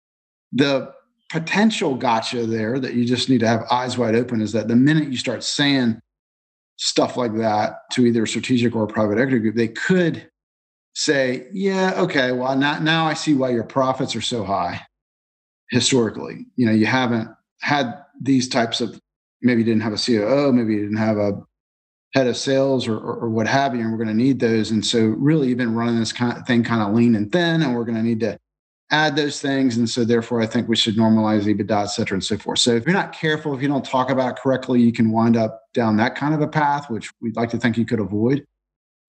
The 0.51 0.93
potential 1.31 1.95
gotcha 1.95 2.45
there 2.45 2.79
that 2.79 2.93
you 2.93 3.05
just 3.05 3.29
need 3.29 3.39
to 3.39 3.47
have 3.47 3.65
eyes 3.71 3.97
wide 3.97 4.15
open 4.15 4.41
is 4.41 4.51
that 4.51 4.67
the 4.67 4.75
minute 4.75 5.09
you 5.09 5.17
start 5.17 5.43
saying 5.43 5.99
stuff 6.83 7.15
like 7.15 7.33
that 7.37 7.77
to 7.93 8.05
either 8.05 8.23
a 8.23 8.27
strategic 8.27 8.75
or 8.75 8.83
a 8.83 8.87
private 8.87 9.17
equity 9.17 9.39
group, 9.39 9.55
they 9.55 9.69
could 9.69 10.29
say, 10.93 11.47
yeah, 11.53 11.93
okay, 11.95 12.33
well, 12.33 12.57
now, 12.57 12.77
now 12.79 13.05
I 13.05 13.13
see 13.13 13.33
why 13.33 13.51
your 13.51 13.63
profits 13.63 14.17
are 14.17 14.21
so 14.21 14.43
high 14.43 14.81
historically. 15.71 16.45
You 16.57 16.65
know, 16.65 16.73
you 16.73 16.85
haven't 16.85 17.29
had 17.61 18.03
these 18.21 18.49
types 18.49 18.81
of, 18.81 18.99
maybe 19.41 19.61
you 19.61 19.65
didn't 19.65 19.81
have 19.81 19.93
a 19.93 19.97
COO, 19.97 20.51
maybe 20.51 20.73
you 20.73 20.81
didn't 20.81 20.97
have 20.97 21.17
a 21.17 21.41
head 22.13 22.27
of 22.27 22.35
sales 22.35 22.85
or, 22.85 22.97
or, 22.97 23.15
or 23.15 23.29
what 23.29 23.47
have 23.47 23.73
you, 23.73 23.81
and 23.81 23.89
we're 23.89 23.97
going 24.03 24.09
to 24.09 24.13
need 24.13 24.41
those. 24.41 24.71
And 24.71 24.85
so, 24.85 25.05
really, 25.05 25.47
you've 25.47 25.57
been 25.57 25.75
running 25.75 25.99
this 25.99 26.11
kind 26.11 26.37
of 26.37 26.45
thing 26.45 26.65
kind 26.65 26.81
of 26.81 26.93
lean 26.93 27.15
and 27.15 27.31
thin, 27.31 27.61
and 27.61 27.73
we're 27.73 27.85
going 27.85 27.95
to 27.95 28.03
need 28.03 28.19
to 28.19 28.37
add 28.93 29.15
those 29.15 29.41
things. 29.41 29.75
And 29.75 29.89
so 29.89 30.05
therefore, 30.05 30.39
I 30.39 30.45
think 30.45 30.69
we 30.69 30.75
should 30.75 30.95
normalize 30.95 31.45
EBITDA, 31.45 31.83
et 31.83 31.85
cetera, 31.87 32.15
and 32.15 32.23
so 32.23 32.37
forth. 32.37 32.59
So 32.59 32.75
if 32.75 32.85
you're 32.85 32.93
not 32.93 33.11
careful, 33.11 33.53
if 33.55 33.61
you 33.61 33.67
don't 33.67 33.83
talk 33.83 34.11
about 34.11 34.37
it 34.37 34.41
correctly, 34.41 34.81
you 34.81 34.93
can 34.93 35.11
wind 35.11 35.35
up 35.35 35.63
down 35.73 35.97
that 35.97 36.13
kind 36.15 36.35
of 36.35 36.41
a 36.41 36.47
path, 36.47 36.91
which 36.91 37.09
we'd 37.19 37.35
like 37.35 37.49
to 37.49 37.57
think 37.57 37.75
you 37.75 37.85
could 37.85 37.99
avoid. 37.99 38.45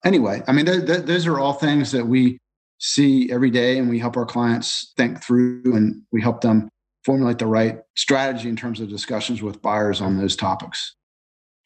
Anyway, 0.03 0.41
I 0.47 0.53
mean, 0.53 0.65
th- 0.65 0.87
th- 0.87 1.05
those 1.05 1.27
are 1.27 1.39
all 1.39 1.53
things 1.53 1.91
that 1.91 2.05
we 2.05 2.39
see 2.79 3.31
every 3.31 3.51
day 3.51 3.77
and 3.77 3.87
we 3.87 3.99
help 3.99 4.17
our 4.17 4.25
clients 4.25 4.91
think 4.97 5.23
through 5.23 5.61
and 5.65 6.01
we 6.11 6.19
help 6.19 6.41
them 6.41 6.67
formulate 7.03 7.37
the 7.37 7.47
right 7.47 7.79
strategy 7.95 8.49
in 8.49 8.55
terms 8.55 8.81
of 8.81 8.89
discussions 8.89 9.43
with 9.43 9.61
buyers 9.61 10.01
on 10.01 10.17
those 10.17 10.35
topics. 10.35 10.95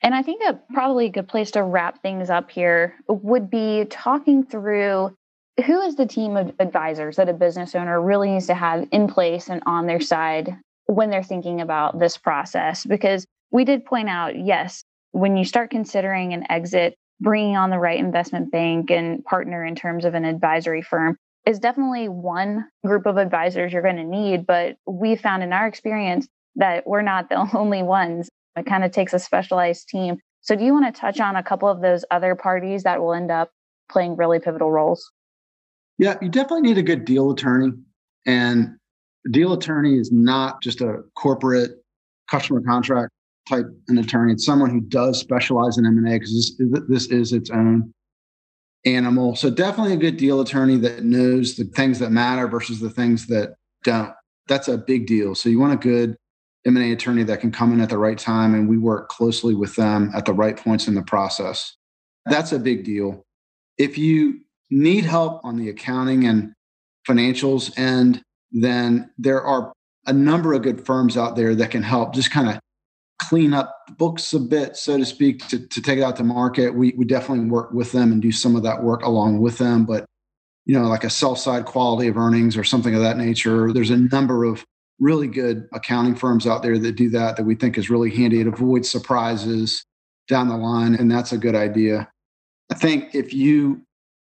And 0.02 0.14
I 0.14 0.22
think 0.22 0.42
a 0.44 0.60
probably 0.74 1.06
a 1.06 1.10
good 1.10 1.28
place 1.28 1.52
to 1.52 1.64
wrap 1.64 2.02
things 2.02 2.30
up 2.30 2.52
here 2.52 2.96
would 3.08 3.50
be 3.50 3.86
talking 3.90 4.46
through 4.46 5.16
who 5.66 5.82
is 5.82 5.96
the 5.96 6.06
team 6.06 6.38
of 6.38 6.54
advisors 6.60 7.16
that 7.16 7.30
a 7.30 7.34
business 7.34 7.76
owner 7.76 8.02
really 8.02 8.32
needs 8.32 8.48
to 8.48 8.54
have 8.54 8.88
in 8.92 9.08
place 9.08 9.50
and 9.50 9.62
on 9.66 9.88
their 9.88 10.00
side 10.00 10.56
when 10.86 11.10
they're 11.10 11.24
thinking 11.24 11.62
about 11.62 12.00
this 12.00 12.18
process? 12.18 12.86
Because 12.86 13.26
we 13.52 13.66
did 13.66 13.86
point 13.86 14.10
out, 14.10 14.38
yes, 14.38 14.84
when 15.12 15.38
you 15.38 15.44
start 15.44 15.72
considering 15.72 16.34
an 16.34 16.50
exit, 16.50 16.96
bringing 17.20 17.58
on 17.58 17.70
the 17.70 17.80
right 17.80 18.00
investment 18.00 18.52
bank 18.52 18.92
and 18.92 19.24
partner 19.26 19.66
in 19.66 19.76
terms 19.76 20.06
of 20.06 20.14
an 20.14 20.26
advisory 20.26 20.82
firm 20.82 21.18
is 21.46 21.60
definitely 21.60 22.08
one 22.08 22.66
group 22.86 23.06
of 23.06 23.18
advisors 23.18 23.74
you're 23.74 23.82
going 23.82 23.96
to 23.96 24.04
need. 24.04 24.46
But 24.46 24.78
we 24.86 25.16
found 25.16 25.44
in 25.44 25.52
our 25.52 25.68
experience 25.68 26.28
that 26.56 26.86
we're 26.86 27.02
not 27.02 27.30
the 27.30 27.50
only 27.58 27.84
ones. 27.84 28.30
It 28.56 28.66
kind 28.66 28.84
of 28.84 28.92
takes 28.92 29.14
a 29.14 29.20
specialized 29.20 29.88
team. 29.90 30.18
So, 30.42 30.56
do 30.56 30.64
you 30.64 30.74
want 30.74 30.94
to 30.94 31.00
touch 31.00 31.20
on 31.20 31.36
a 31.36 31.44
couple 31.44 31.68
of 31.68 31.82
those 31.82 32.06
other 32.12 32.36
parties 32.36 32.84
that 32.84 33.02
will 33.02 33.14
end 33.14 33.30
up 33.30 33.52
playing 33.92 34.16
really 34.16 34.40
pivotal 34.40 34.72
roles? 34.72 35.12
Yeah, 36.00 36.16
you 36.22 36.30
definitely 36.30 36.62
need 36.62 36.78
a 36.78 36.84
good 36.84 37.06
deal 37.06 37.30
attorney. 37.30 37.74
And 38.26 38.78
deal 39.32 39.54
attorney 39.54 40.00
is 40.00 40.12
not 40.12 40.64
just 40.64 40.82
a 40.82 41.04
corporate 41.16 41.72
customer 42.32 42.62
contract 42.62 43.12
type 43.48 43.66
an 43.90 43.98
attorney. 43.98 44.34
It's 44.34 44.46
someone 44.46 44.70
who 44.70 44.82
does 44.82 45.20
specialize 45.20 45.78
in 45.78 45.86
M&A 45.86 46.18
because 46.18 46.56
this, 46.58 46.82
this 46.88 47.08
is 47.08 47.34
its 47.34 47.50
own 47.50 47.94
animal. 48.86 49.36
So 49.36 49.50
definitely 49.50 49.94
a 49.94 49.98
good 49.98 50.18
deal 50.18 50.40
attorney 50.40 50.78
that 50.78 51.04
knows 51.04 51.56
the 51.56 51.66
things 51.66 52.00
that 52.00 52.12
matter 52.12 52.48
versus 52.48 52.80
the 52.80 52.90
things 52.90 53.28
that 53.28 53.56
don't. 53.84 54.14
That's 54.48 54.68
a 54.68 54.78
big 54.78 55.06
deal. 55.06 55.36
So 55.36 55.50
you 55.50 55.60
want 55.60 55.74
a 55.74 55.78
good 55.78 56.16
M&A 56.66 56.92
attorney 56.94 57.24
that 57.24 57.42
can 57.42 57.52
come 57.52 57.74
in 57.74 57.82
at 57.82 57.90
the 57.90 57.98
right 57.98 58.18
time 58.18 58.54
and 58.54 58.70
we 58.70 58.78
work 58.78 59.10
closely 59.10 59.54
with 59.54 59.76
them 59.76 60.12
at 60.16 60.26
the 60.26 60.34
right 60.34 60.56
points 60.56 60.88
in 60.88 60.96
the 60.96 61.02
process. 61.02 61.76
That's 62.26 62.52
a 62.52 62.60
big 62.60 62.86
deal. 62.86 63.26
If 63.78 63.98
you 63.98 64.42
need 64.70 65.06
help 65.06 65.42
on 65.44 65.58
the 65.58 65.70
accounting 65.70 66.26
and 66.26 66.54
financials 67.08 67.78
end, 67.78 68.22
then 68.52 69.10
there 69.18 69.42
are 69.42 69.74
a 70.06 70.14
number 70.14 70.54
of 70.54 70.62
good 70.62 70.86
firms 70.86 71.18
out 71.18 71.36
there 71.36 71.56
that 71.56 71.72
can 71.72 71.84
help 71.84 72.14
just 72.14 72.32
kind 72.32 72.50
of 72.50 72.60
clean 73.22 73.54
up 73.54 73.76
books 73.98 74.34
a 74.34 74.40
bit, 74.40 74.78
so 74.78 74.98
to 74.98 75.06
speak, 75.06 75.48
to, 75.50 75.60
to 75.68 75.82
take 75.82 76.00
it 76.00 76.04
out 76.04 76.16
to 76.16 76.24
market. 76.24 76.74
We, 76.74 76.94
we 76.98 77.06
definitely 77.06 77.50
work 77.50 77.72
with 77.74 77.92
them 77.92 78.12
and 78.12 78.22
do 78.22 78.32
some 78.32 78.56
of 78.56 78.64
that 78.64 78.82
work 78.82 79.04
along 79.04 79.42
with 79.42 79.58
them. 79.58 79.86
But, 79.86 80.06
you 80.66 80.74
know, 80.74 80.88
like 80.88 81.04
a 81.04 81.10
sell 81.10 81.36
side 81.36 81.66
quality 81.66 82.08
of 82.08 82.18
earnings 82.18 82.58
or 82.58 82.64
something 82.64 82.96
of 82.96 83.02
that 83.02 83.18
nature, 83.18 83.74
there's 83.74 83.90
a 83.90 83.98
number 83.98 84.46
of 84.46 84.64
really 85.00 85.28
good 85.28 85.68
accounting 85.74 86.16
firms 86.16 86.48
out 86.48 86.62
there 86.62 86.78
that 86.78 86.94
do 86.94 87.10
that 87.10 87.38
that 87.38 87.46
we 87.46 87.56
think 87.56 87.78
is 87.78 87.90
really 87.90 88.14
handy. 88.14 88.42
It 88.42 88.48
avoids 88.48 88.90
surprises 88.90 89.86
down 90.28 90.48
the 90.48 90.58
line, 90.58 90.96
and 90.96 91.12
that's 91.12 91.32
a 91.32 91.38
good 91.38 91.56
idea. 91.56 92.10
I 92.72 92.76
think 92.76 93.16
if 93.16 93.34
you, 93.34 93.82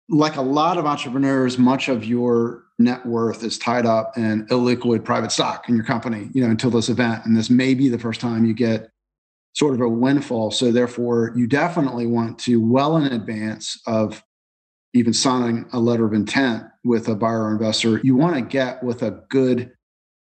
like 0.10 0.36
a 0.36 0.42
lot 0.42 0.78
of 0.78 0.86
entrepreneurs, 0.86 1.58
much 1.58 1.90
of 1.90 2.06
your 2.06 2.64
net 2.80 3.06
worth 3.06 3.44
is 3.44 3.58
tied 3.58 3.86
up 3.86 4.18
in 4.18 4.46
illiquid 4.48 5.04
private 5.04 5.32
stock 5.32 5.68
in 5.68 5.76
your 5.76 5.84
company, 5.84 6.30
you 6.34 6.44
know, 6.44 6.50
until 6.50 6.70
this 6.70 6.90
event. 6.90 7.26
And 7.26 7.36
this 7.36 7.50
may 7.50 7.74
be 7.74 7.90
the 7.90 8.00
first 8.00 8.22
time 8.22 8.46
you 8.46 8.54
get 8.54 8.90
sort 9.54 9.74
of 9.74 9.82
a 9.82 9.90
windfall. 9.90 10.52
So 10.52 10.72
therefore, 10.72 11.34
you 11.36 11.48
definitely 11.48 12.06
want 12.06 12.40
to, 12.40 12.62
well 12.62 12.98
in 12.98 13.12
advance 13.12 13.82
of 13.88 14.24
even 14.94 15.14
signing 15.14 15.66
a 15.74 15.80
letter 15.80 16.06
of 16.06 16.14
intent 16.14 16.64
with 16.84 17.08
a 17.08 17.16
buyer 17.16 17.44
or 17.44 17.52
investor, 17.52 18.00
you 18.04 18.16
want 18.16 18.36
to 18.36 18.42
get 18.42 18.84
with 18.84 19.02
a 19.02 19.24
good 19.30 19.72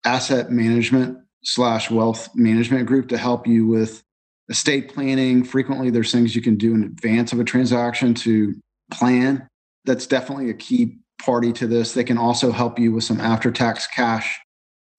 asset 0.05 0.51
management 0.51 1.19
slash 1.45 1.91
wealth 1.91 2.29
management 2.35 2.87
group 2.87 3.09
to 3.09 3.17
help 3.17 3.47
you 3.47 3.67
with 3.67 4.03
estate 4.49 4.93
planning. 4.93 5.45
Frequently, 5.45 5.91
there's 5.91 6.13
things 6.13 6.37
you 6.37 6.43
can 6.43 6.57
do 6.57 6.75
in 6.75 6.83
advance 6.83 7.33
of 7.33 7.41
a 7.41 7.45
transaction 7.45 8.15
to 8.15 8.55
plan. 8.93 9.49
That's 9.85 10.07
definitely 10.07 10.51
a 10.51 10.55
key 10.55 10.99
party 11.21 11.53
to 11.55 11.67
this. 11.67 11.93
They 11.93 12.05
can 12.05 12.19
also 12.19 12.51
help 12.53 12.79
you 12.79 12.93
with 12.93 13.05
some 13.05 13.21
after-tax 13.21 13.87
cash 13.89 14.41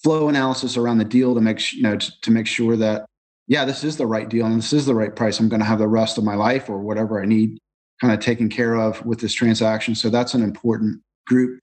flow 0.03 0.27
analysis 0.29 0.77
around 0.77 0.97
the 0.97 1.05
deal 1.05 1.33
to 1.33 1.41
make 1.41 1.73
you 1.73 1.81
know 1.81 1.97
to, 1.97 2.31
make 2.31 2.45
sure 2.45 2.75
that 2.75 3.05
yeah, 3.47 3.65
this 3.65 3.83
is 3.83 3.97
the 3.97 4.05
right 4.05 4.29
deal 4.29 4.45
and 4.45 4.57
this 4.57 4.73
is 4.73 4.85
the 4.85 4.95
right 4.95 5.15
price. 5.15 5.39
I'm 5.39 5.49
going 5.49 5.61
to 5.61 5.65
have 5.65 5.79
the 5.79 5.87
rest 5.87 6.17
of 6.17 6.23
my 6.23 6.35
life 6.35 6.69
or 6.69 6.79
whatever 6.79 7.21
I 7.21 7.25
need 7.25 7.57
kind 8.01 8.13
of 8.13 8.19
taken 8.19 8.49
care 8.49 8.75
of 8.75 9.05
with 9.05 9.19
this 9.19 9.33
transaction. 9.33 9.95
So 9.95 10.09
that's 10.09 10.33
an 10.33 10.43
important 10.43 11.01
group. 11.27 11.59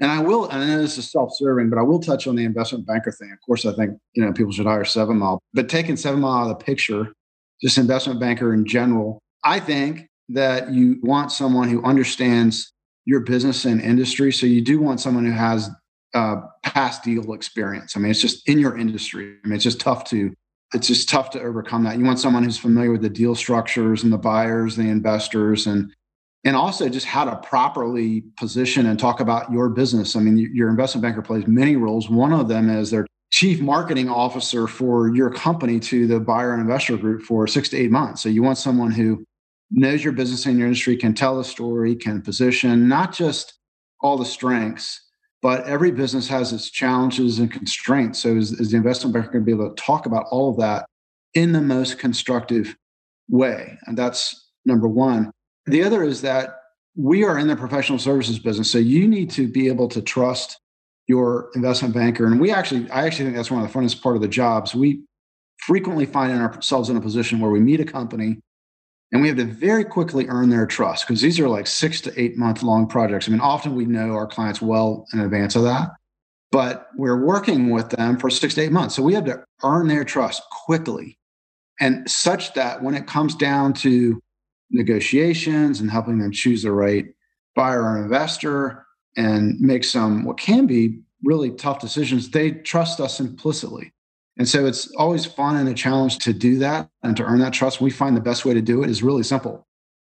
And 0.00 0.10
I 0.10 0.20
will, 0.20 0.48
and 0.48 0.62
I 0.62 0.66
know 0.66 0.82
this 0.82 0.98
is 0.98 1.10
self-serving, 1.10 1.70
but 1.70 1.78
I 1.78 1.82
will 1.82 2.00
touch 2.00 2.26
on 2.26 2.34
the 2.34 2.44
investment 2.44 2.84
banker 2.84 3.12
thing. 3.12 3.30
Of 3.30 3.38
course, 3.46 3.64
I 3.64 3.72
think 3.74 3.96
you 4.14 4.24
know 4.24 4.32
people 4.32 4.52
should 4.52 4.66
hire 4.66 4.84
Seven 4.84 5.18
Mile, 5.18 5.40
but 5.52 5.68
taking 5.68 5.96
Seven 5.96 6.20
Mile 6.20 6.32
out 6.32 6.50
of 6.50 6.58
the 6.58 6.64
picture, 6.64 7.12
just 7.62 7.78
investment 7.78 8.18
banker 8.18 8.52
in 8.52 8.66
general, 8.66 9.20
I 9.44 9.60
think 9.60 10.08
that 10.30 10.72
you 10.72 10.98
want 11.02 11.32
someone 11.32 11.68
who 11.68 11.82
understands 11.84 12.72
your 13.04 13.20
business 13.20 13.64
and 13.64 13.80
industry. 13.80 14.32
So 14.32 14.46
you 14.46 14.62
do 14.62 14.80
want 14.80 15.00
someone 15.00 15.24
who 15.24 15.32
has 15.32 15.70
uh, 16.14 16.36
past 16.62 17.02
deal 17.02 17.32
experience. 17.32 17.96
I 17.96 18.00
mean, 18.00 18.10
it's 18.10 18.20
just 18.20 18.48
in 18.48 18.58
your 18.58 18.78
industry. 18.78 19.36
I 19.44 19.48
mean, 19.48 19.56
it's 19.56 19.64
just 19.64 19.80
tough 19.80 20.04
to 20.10 20.34
it's 20.72 20.88
just 20.88 21.08
tough 21.08 21.30
to 21.30 21.40
overcome 21.40 21.84
that. 21.84 21.98
You 21.98 22.04
want 22.04 22.18
someone 22.18 22.42
who's 22.42 22.58
familiar 22.58 22.90
with 22.90 23.02
the 23.02 23.08
deal 23.08 23.36
structures 23.36 24.02
and 24.02 24.12
the 24.12 24.18
buyers, 24.18 24.74
the 24.74 24.88
investors, 24.88 25.66
and 25.66 25.92
and 26.44 26.56
also 26.56 26.88
just 26.88 27.06
how 27.06 27.24
to 27.24 27.36
properly 27.36 28.22
position 28.36 28.86
and 28.86 28.98
talk 28.98 29.20
about 29.20 29.50
your 29.50 29.68
business. 29.68 30.14
I 30.14 30.20
mean, 30.20 30.36
your 30.36 30.68
investment 30.68 31.02
banker 31.02 31.22
plays 31.22 31.46
many 31.46 31.76
roles. 31.76 32.10
One 32.10 32.32
of 32.32 32.48
them 32.48 32.68
is 32.68 32.90
their 32.90 33.06
chief 33.30 33.60
marketing 33.60 34.10
officer 34.10 34.66
for 34.66 35.14
your 35.14 35.30
company 35.30 35.80
to 35.80 36.06
the 36.06 36.20
buyer 36.20 36.52
and 36.52 36.60
investor 36.60 36.96
group 36.96 37.22
for 37.22 37.46
six 37.46 37.68
to 37.70 37.78
eight 37.78 37.90
months. 37.90 38.22
So 38.22 38.28
you 38.28 38.42
want 38.42 38.58
someone 38.58 38.90
who 38.90 39.24
knows 39.74 40.04
your 40.04 40.12
business 40.12 40.46
and 40.46 40.56
your 40.56 40.68
industry, 40.68 40.96
can 40.96 41.14
tell 41.14 41.36
the 41.36 41.44
story, 41.44 41.96
can 41.96 42.22
position 42.22 42.88
not 42.88 43.12
just 43.12 43.54
all 44.00 44.16
the 44.16 44.24
strengths, 44.24 45.00
but 45.42 45.66
every 45.66 45.90
business 45.90 46.28
has 46.28 46.52
its 46.52 46.70
challenges 46.70 47.38
and 47.38 47.52
constraints. 47.52 48.20
So 48.20 48.36
is, 48.36 48.52
is 48.52 48.70
the 48.70 48.76
investment 48.76 49.12
banker 49.12 49.32
going 49.32 49.42
to 49.42 49.46
be 49.46 49.52
able 49.52 49.74
to 49.74 49.82
talk 49.82 50.06
about 50.06 50.26
all 50.30 50.50
of 50.50 50.58
that 50.58 50.86
in 51.34 51.52
the 51.52 51.60
most 51.60 51.98
constructive 51.98 52.76
way? 53.28 53.76
And 53.86 53.98
that's 53.98 54.48
number 54.64 54.88
one. 54.88 55.30
The 55.66 55.82
other 55.82 56.04
is 56.04 56.22
that 56.22 56.60
we 56.96 57.24
are 57.24 57.38
in 57.38 57.48
the 57.48 57.56
professional 57.56 57.98
services 57.98 58.38
business. 58.38 58.70
So 58.70 58.78
you 58.78 59.08
need 59.08 59.30
to 59.32 59.48
be 59.48 59.66
able 59.68 59.88
to 59.88 60.00
trust 60.00 60.58
your 61.08 61.50
investment 61.54 61.92
banker. 61.92 62.26
And 62.26 62.40
we 62.40 62.50
actually, 62.50 62.88
I 62.90 63.04
actually 63.04 63.26
think 63.26 63.36
that's 63.36 63.50
one 63.50 63.62
of 63.62 63.70
the 63.70 63.78
funnest 63.78 64.00
part 64.00 64.16
of 64.16 64.22
the 64.22 64.28
jobs. 64.28 64.74
We 64.74 65.02
frequently 65.58 66.06
find 66.06 66.32
ourselves 66.32 66.88
in 66.88 66.96
a 66.96 67.00
position 67.00 67.40
where 67.40 67.50
we 67.50 67.60
meet 67.60 67.80
a 67.80 67.84
company 67.84 68.40
and 69.14 69.22
we 69.22 69.28
have 69.28 69.36
to 69.36 69.44
very 69.44 69.84
quickly 69.84 70.26
earn 70.26 70.50
their 70.50 70.66
trust 70.66 71.06
because 71.06 71.22
these 71.22 71.38
are 71.38 71.48
like 71.48 71.68
six 71.68 72.00
to 72.00 72.20
eight 72.20 72.36
month 72.36 72.64
long 72.64 72.88
projects. 72.88 73.28
I 73.28 73.30
mean, 73.30 73.40
often 73.40 73.76
we 73.76 73.86
know 73.86 74.10
our 74.10 74.26
clients 74.26 74.60
well 74.60 75.06
in 75.12 75.20
advance 75.20 75.54
of 75.54 75.62
that, 75.62 75.90
but 76.50 76.88
we're 76.96 77.24
working 77.24 77.70
with 77.70 77.90
them 77.90 78.18
for 78.18 78.28
six 78.28 78.54
to 78.54 78.62
eight 78.62 78.72
months. 78.72 78.96
So 78.96 79.04
we 79.04 79.14
have 79.14 79.24
to 79.26 79.44
earn 79.62 79.86
their 79.86 80.02
trust 80.02 80.42
quickly 80.66 81.16
and 81.80 82.10
such 82.10 82.54
that 82.54 82.82
when 82.82 82.96
it 82.96 83.06
comes 83.06 83.36
down 83.36 83.72
to 83.74 84.20
negotiations 84.70 85.80
and 85.80 85.92
helping 85.92 86.18
them 86.18 86.32
choose 86.32 86.64
the 86.64 86.72
right 86.72 87.06
buyer 87.54 87.84
or 87.84 88.02
investor 88.02 88.84
and 89.16 89.60
make 89.60 89.84
some 89.84 90.24
what 90.24 90.38
can 90.38 90.66
be 90.66 90.98
really 91.22 91.52
tough 91.52 91.78
decisions, 91.78 92.30
they 92.30 92.50
trust 92.50 92.98
us 92.98 93.20
implicitly. 93.20 93.92
And 94.36 94.48
so 94.48 94.66
it's 94.66 94.90
always 94.96 95.24
fun 95.24 95.56
and 95.56 95.68
a 95.68 95.74
challenge 95.74 96.18
to 96.18 96.32
do 96.32 96.58
that 96.58 96.88
and 97.02 97.16
to 97.16 97.22
earn 97.22 97.38
that 97.40 97.52
trust. 97.52 97.80
We 97.80 97.90
find 97.90 98.16
the 98.16 98.20
best 98.20 98.44
way 98.44 98.54
to 98.54 98.62
do 98.62 98.82
it 98.82 98.90
is 98.90 99.02
really 99.02 99.22
simple. 99.22 99.64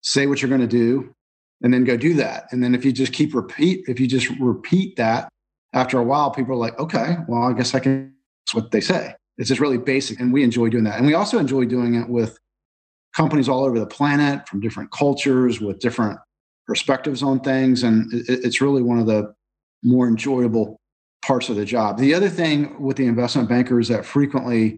Say 0.01 0.27
what 0.27 0.41
you're 0.41 0.49
going 0.49 0.61
to 0.61 0.67
do 0.67 1.13
and 1.61 1.73
then 1.73 1.83
go 1.83 1.97
do 1.97 2.13
that. 2.15 2.45
And 2.51 2.63
then 2.63 2.75
if 2.75 2.85
you 2.85 2.91
just 2.91 3.13
keep 3.13 3.33
repeat, 3.33 3.85
if 3.87 3.99
you 3.99 4.07
just 4.07 4.29
repeat 4.39 4.95
that 4.97 5.29
after 5.73 5.97
a 5.97 6.03
while, 6.03 6.31
people 6.31 6.53
are 6.53 6.57
like, 6.57 6.77
okay, 6.79 7.17
well, 7.27 7.43
I 7.43 7.53
guess 7.53 7.73
I 7.73 7.79
can, 7.79 8.13
that's 8.45 8.55
what 8.55 8.71
they 8.71 8.81
say. 8.81 9.15
It's 9.37 9.49
just 9.49 9.61
really 9.61 9.77
basic. 9.77 10.19
And 10.19 10.33
we 10.33 10.43
enjoy 10.43 10.69
doing 10.69 10.83
that. 10.83 10.97
And 10.97 11.07
we 11.07 11.13
also 11.13 11.39
enjoy 11.39 11.65
doing 11.65 11.95
it 11.95 12.09
with 12.09 12.37
companies 13.15 13.49
all 13.49 13.63
over 13.63 13.79
the 13.79 13.87
planet 13.87 14.47
from 14.47 14.59
different 14.59 14.91
cultures 14.91 15.59
with 15.59 15.79
different 15.79 16.19
perspectives 16.67 17.23
on 17.23 17.39
things. 17.39 17.83
And 17.83 18.07
it's 18.11 18.61
really 18.61 18.81
one 18.81 18.99
of 18.99 19.07
the 19.07 19.33
more 19.83 20.07
enjoyable 20.07 20.80
parts 21.21 21.49
of 21.49 21.55
the 21.55 21.65
job. 21.65 21.97
The 21.97 22.13
other 22.13 22.29
thing 22.29 22.81
with 22.81 22.97
the 22.97 23.05
investment 23.05 23.49
banker 23.49 23.79
is 23.79 23.87
that 23.89 24.05
frequently 24.05 24.77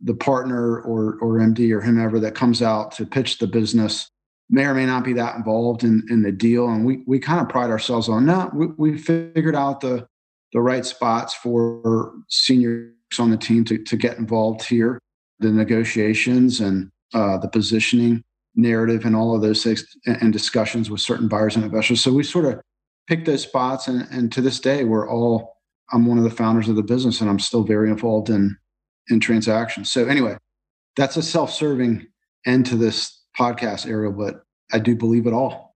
the 0.00 0.14
partner 0.14 0.80
or, 0.80 1.18
or 1.20 1.38
MD 1.38 1.72
or 1.72 1.80
whomever 1.80 2.20
that 2.20 2.34
comes 2.34 2.62
out 2.62 2.92
to 2.92 3.06
pitch 3.06 3.38
the 3.38 3.46
business 3.46 4.08
may 4.50 4.64
or 4.64 4.74
may 4.74 4.86
not 4.86 5.04
be 5.04 5.12
that 5.14 5.36
involved 5.36 5.84
in, 5.84 6.02
in 6.10 6.22
the 6.22 6.32
deal. 6.32 6.68
And 6.68 6.84
we, 6.84 7.02
we 7.06 7.18
kind 7.18 7.40
of 7.40 7.48
pride 7.48 7.70
ourselves 7.70 8.08
on 8.08 8.26
no, 8.26 8.50
we, 8.54 8.66
we 8.76 8.98
figured 8.98 9.56
out 9.56 9.80
the, 9.80 10.06
the 10.52 10.60
right 10.60 10.84
spots 10.84 11.34
for 11.34 12.12
seniors 12.28 12.92
on 13.18 13.30
the 13.30 13.36
team 13.36 13.64
to, 13.64 13.82
to 13.84 13.96
get 13.96 14.18
involved 14.18 14.62
here, 14.62 14.98
the 15.40 15.50
negotiations 15.50 16.60
and 16.60 16.90
uh, 17.14 17.38
the 17.38 17.48
positioning 17.48 18.22
narrative 18.54 19.04
and 19.04 19.14
all 19.14 19.34
of 19.34 19.42
those 19.42 19.62
things 19.62 19.84
and 20.06 20.32
discussions 20.32 20.90
with 20.90 21.00
certain 21.00 21.28
buyers 21.28 21.56
and 21.56 21.64
investors. 21.64 22.02
So 22.02 22.12
we 22.12 22.22
sort 22.22 22.44
of 22.46 22.60
picked 23.06 23.26
those 23.26 23.42
spots 23.42 23.88
and, 23.88 24.06
and 24.10 24.32
to 24.32 24.40
this 24.40 24.60
day, 24.60 24.84
we're 24.84 25.08
all 25.08 25.57
I'm 25.92 26.06
one 26.06 26.18
of 26.18 26.24
the 26.24 26.30
founders 26.30 26.68
of 26.68 26.76
the 26.76 26.82
business 26.82 27.20
and 27.20 27.30
I'm 27.30 27.38
still 27.38 27.62
very 27.62 27.90
involved 27.90 28.30
in 28.30 28.56
in 29.10 29.20
transactions. 29.20 29.90
So 29.90 30.06
anyway, 30.06 30.36
that's 30.96 31.16
a 31.16 31.22
self-serving 31.22 32.06
end 32.46 32.66
to 32.66 32.76
this 32.76 33.22
podcast, 33.38 33.86
Ariel, 33.86 34.12
but 34.12 34.42
I 34.72 34.78
do 34.78 34.94
believe 34.94 35.26
it 35.26 35.32
all. 35.32 35.74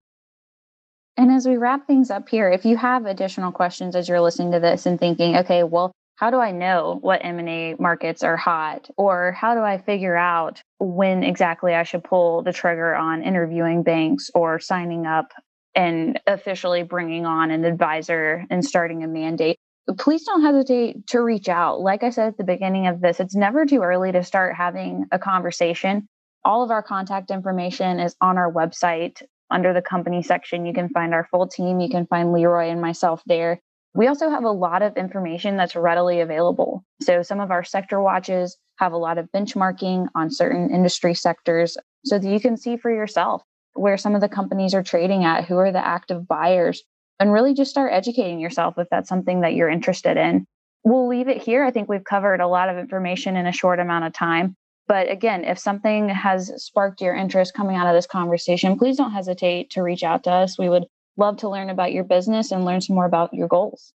And 1.16 1.31
as 1.31 1.46
we 1.46 1.57
wrap 1.57 1.87
things 1.87 2.11
up 2.11 2.29
here, 2.29 2.51
if 2.51 2.64
you 2.64 2.77
have 2.77 3.07
additional 3.07 3.53
questions 3.53 3.94
as 3.94 4.09
you're 4.09 4.20
listening 4.20 4.53
to 4.53 4.61
this 4.61 4.87
and 4.87 4.98
thinking, 4.98 5.37
okay, 5.37 5.62
well, 5.62 5.92
how 6.16 6.31
do 6.31 6.38
I 6.38 6.53
know 6.53 6.98
what 7.01 7.25
M&A 7.25 7.75
markets 7.79 8.22
are 8.22 8.37
hot 8.37 8.88
or 8.96 9.33
how 9.33 9.55
do 9.55 9.61
I 9.61 9.79
figure 9.79 10.16
out 10.16 10.62
when 10.79 11.22
exactly 11.22 11.75
I 11.75 11.83
should 11.83 12.05
pull 12.05 12.42
the 12.42 12.53
trigger 12.53 12.94
on 12.94 13.22
interviewing 13.22 13.83
banks 13.83 14.31
or 14.35 14.61
signing 14.61 15.07
up 15.07 15.33
and 15.75 16.20
officially 16.27 16.83
bringing 16.83 17.27
on 17.27 17.51
an 17.51 17.64
advisor 17.64 18.44
and 18.51 18.64
starting 18.64 19.03
a 19.03 19.09
mandate? 19.09 19.59
Please 19.99 20.25
don't 20.25 20.42
hesitate 20.42 21.07
to 21.09 21.21
reach 21.21 21.49
out. 21.49 21.81
Like 21.81 22.03
I 22.03 22.11
said 22.11 22.29
at 22.29 22.37
the 22.37 22.45
beginning 22.45 22.87
of 22.87 23.01
this, 23.01 23.21
it's 23.21 23.35
never 23.35 23.66
too 23.66 23.83
early 23.83 24.12
to 24.12 24.23
start 24.23 24.55
having 24.55 25.07
a 25.11 25.18
conversation. 25.18 26.07
All 26.45 26.62
of 26.62 26.71
our 26.71 26.83
contact 26.83 27.31
information 27.31 28.01
is 28.01 28.16
on 28.21 28.38
our 28.38 28.53
website 28.53 29.23
under 29.51 29.73
the 29.73 29.83
company 29.83 30.23
section. 30.23 30.66
You 30.66 30.73
can 30.73 30.88
find 30.88 31.12
our 31.14 31.27
full 31.31 31.47
team. 31.47 31.81
You 31.81 31.88
can 31.88 32.07
find 32.07 32.33
Leroy 32.33 32.68
and 32.68 32.81
myself 32.81 33.23
there. 33.27 33.61
We 33.95 34.07
also 34.07 34.31
have 34.31 34.45
a 34.45 34.51
lot 34.51 34.83
of 34.83 34.97
information 34.97 35.57
that's 35.57 35.77
readily 35.77 36.21
available. 36.21 36.83
So, 37.03 37.23
some 37.23 37.40
of 37.40 37.51
our 37.51 37.62
sector 37.62 38.01
watches 38.01 38.57
have 38.79 38.92
a 38.92 38.97
lot 38.97 39.18
of 39.18 39.31
benchmarking 39.33 40.07
on 40.14 40.31
certain 40.31 40.71
industry 40.71 41.14
sectors 41.14 41.77
so 42.05 42.18
that 42.18 42.29
you 42.29 42.40
can 42.40 42.57
see 42.57 42.77
for 42.79 42.90
yourself 42.90 43.42
where 43.75 43.99
some 43.99 44.14
of 44.14 44.21
the 44.21 44.29
companies 44.29 44.75
are 44.75 44.83
trading 44.83 45.25
at, 45.25 45.45
who 45.45 45.57
are 45.57 45.73
the 45.73 45.87
active 45.87 46.27
buyers, 46.27 46.83
and 47.20 47.33
really 47.33 47.55
just 47.55 47.70
start 47.70 47.92
educating 47.92 48.40
yourself 48.40 48.75
if 48.79 48.88
that's 48.90 49.09
something 49.09 49.40
that 49.40 49.55
you're 49.55 49.68
interested 49.68 50.16
in. 50.16 50.46
We'll 50.85 51.09
leave 51.09 51.29
it 51.29 51.42
here. 51.42 51.64
I 51.64 51.70
think 51.70 51.88
we've 51.88 52.05
covered 52.05 52.40
a 52.40 52.48
lot 52.48 52.68
of 52.68 52.79
information 52.79 53.37
in 53.37 53.46
a 53.46 53.53
short 53.53 53.79
amount 53.79 54.05
of 54.05 54.12
time. 54.12 54.57
But 54.88 55.11
again, 55.11 55.44
if 55.44 55.59
something 55.59 56.09
has 56.09 56.53
sparked 56.62 57.01
your 57.01 57.14
interest 57.14 57.55
coming 57.55 57.77
out 57.77 57.87
of 57.87 57.94
this 57.94 58.07
conversation, 58.07 58.79
please 58.79 58.96
don't 58.96 59.12
hesitate 59.12 59.70
to 59.70 59.83
reach 59.83 60.03
out 60.03 60.25
to 60.25 60.31
us. 60.31 60.59
We 60.59 60.68
would 60.68 60.87
love 61.16 61.37
to 61.38 61.48
learn 61.48 61.70
about 61.70 61.92
your 61.92 62.05
business 62.05 62.51
and 62.51 62.64
learn 62.64 62.81
some 62.81 62.96
more 62.96 63.07
about 63.07 63.33
your 63.33 63.48
goals. 63.48 63.92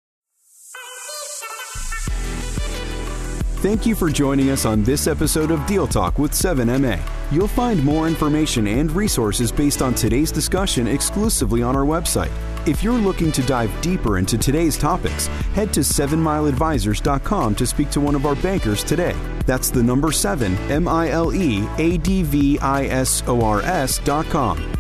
Thank 3.65 3.87
you 3.87 3.95
for 3.95 4.11
joining 4.11 4.51
us 4.51 4.67
on 4.67 4.85
this 4.85 5.07
episode 5.07 5.51
of 5.51 5.65
Deal 5.65 5.87
Talk 5.87 6.19
with 6.19 6.33
7MA. 6.33 7.01
You'll 7.33 7.49
find 7.49 7.83
more 7.83 8.07
information 8.07 8.67
and 8.67 8.93
resources 8.93 9.51
based 9.51 9.81
on 9.81 9.95
today's 9.95 10.31
discussion 10.31 10.87
exclusively 10.87 11.63
on 11.63 11.75
our 11.75 11.87
website 11.87 12.31
If 12.67 12.83
you're 12.83 12.95
looking 12.95 13.31
to 13.33 13.43
dive 13.43 13.71
deeper 13.83 14.17
into 14.17 14.39
today's 14.39 14.79
topics, 14.79 15.27
head 15.55 15.71
to 15.75 15.81
7mileadvisors.com 15.81 17.55
to 17.57 17.67
speak 17.67 17.91
to 17.91 18.01
one 18.01 18.15
of 18.15 18.25
our 18.25 18.35
bankers 18.37 18.83
today. 18.83 19.15
That's 19.45 19.69
the 19.69 19.83
number 19.83 20.11
7, 20.11 20.57
M 20.71 20.89
I 20.89 21.11
L 21.11 21.35
E 21.35 21.69
A 21.77 21.99
D 21.99 22.23
V 22.23 22.59
I 22.61 22.87
S 22.87 23.23
O 23.27 23.43
R 23.43 23.61
S.com. 23.61 24.73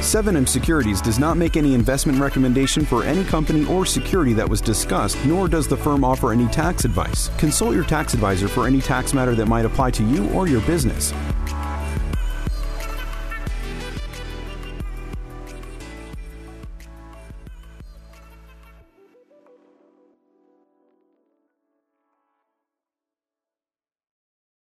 7M 0.00 0.48
Securities 0.48 1.02
does 1.02 1.18
not 1.18 1.36
make 1.36 1.56
any 1.56 1.74
investment 1.74 2.20
recommendation 2.20 2.86
for 2.86 3.02
any 3.02 3.24
company 3.24 3.66
or 3.66 3.84
security 3.84 4.32
that 4.32 4.48
was 4.48 4.60
discussed, 4.60 5.18
nor 5.26 5.48
does 5.48 5.66
the 5.66 5.76
firm 5.76 6.04
offer 6.04 6.32
any 6.32 6.46
tax 6.46 6.84
advice. 6.84 7.30
Consult 7.36 7.74
your 7.74 7.84
tax 7.84 8.14
advisor 8.14 8.46
for 8.48 8.68
any 8.68 8.80
tax 8.80 9.12
matter 9.12 9.34
that 9.34 9.46
might 9.46 9.66
apply 9.66 9.90
to 9.90 10.04
you 10.04 10.30
or 10.30 10.46
your 10.46 10.62
business. 10.62 11.12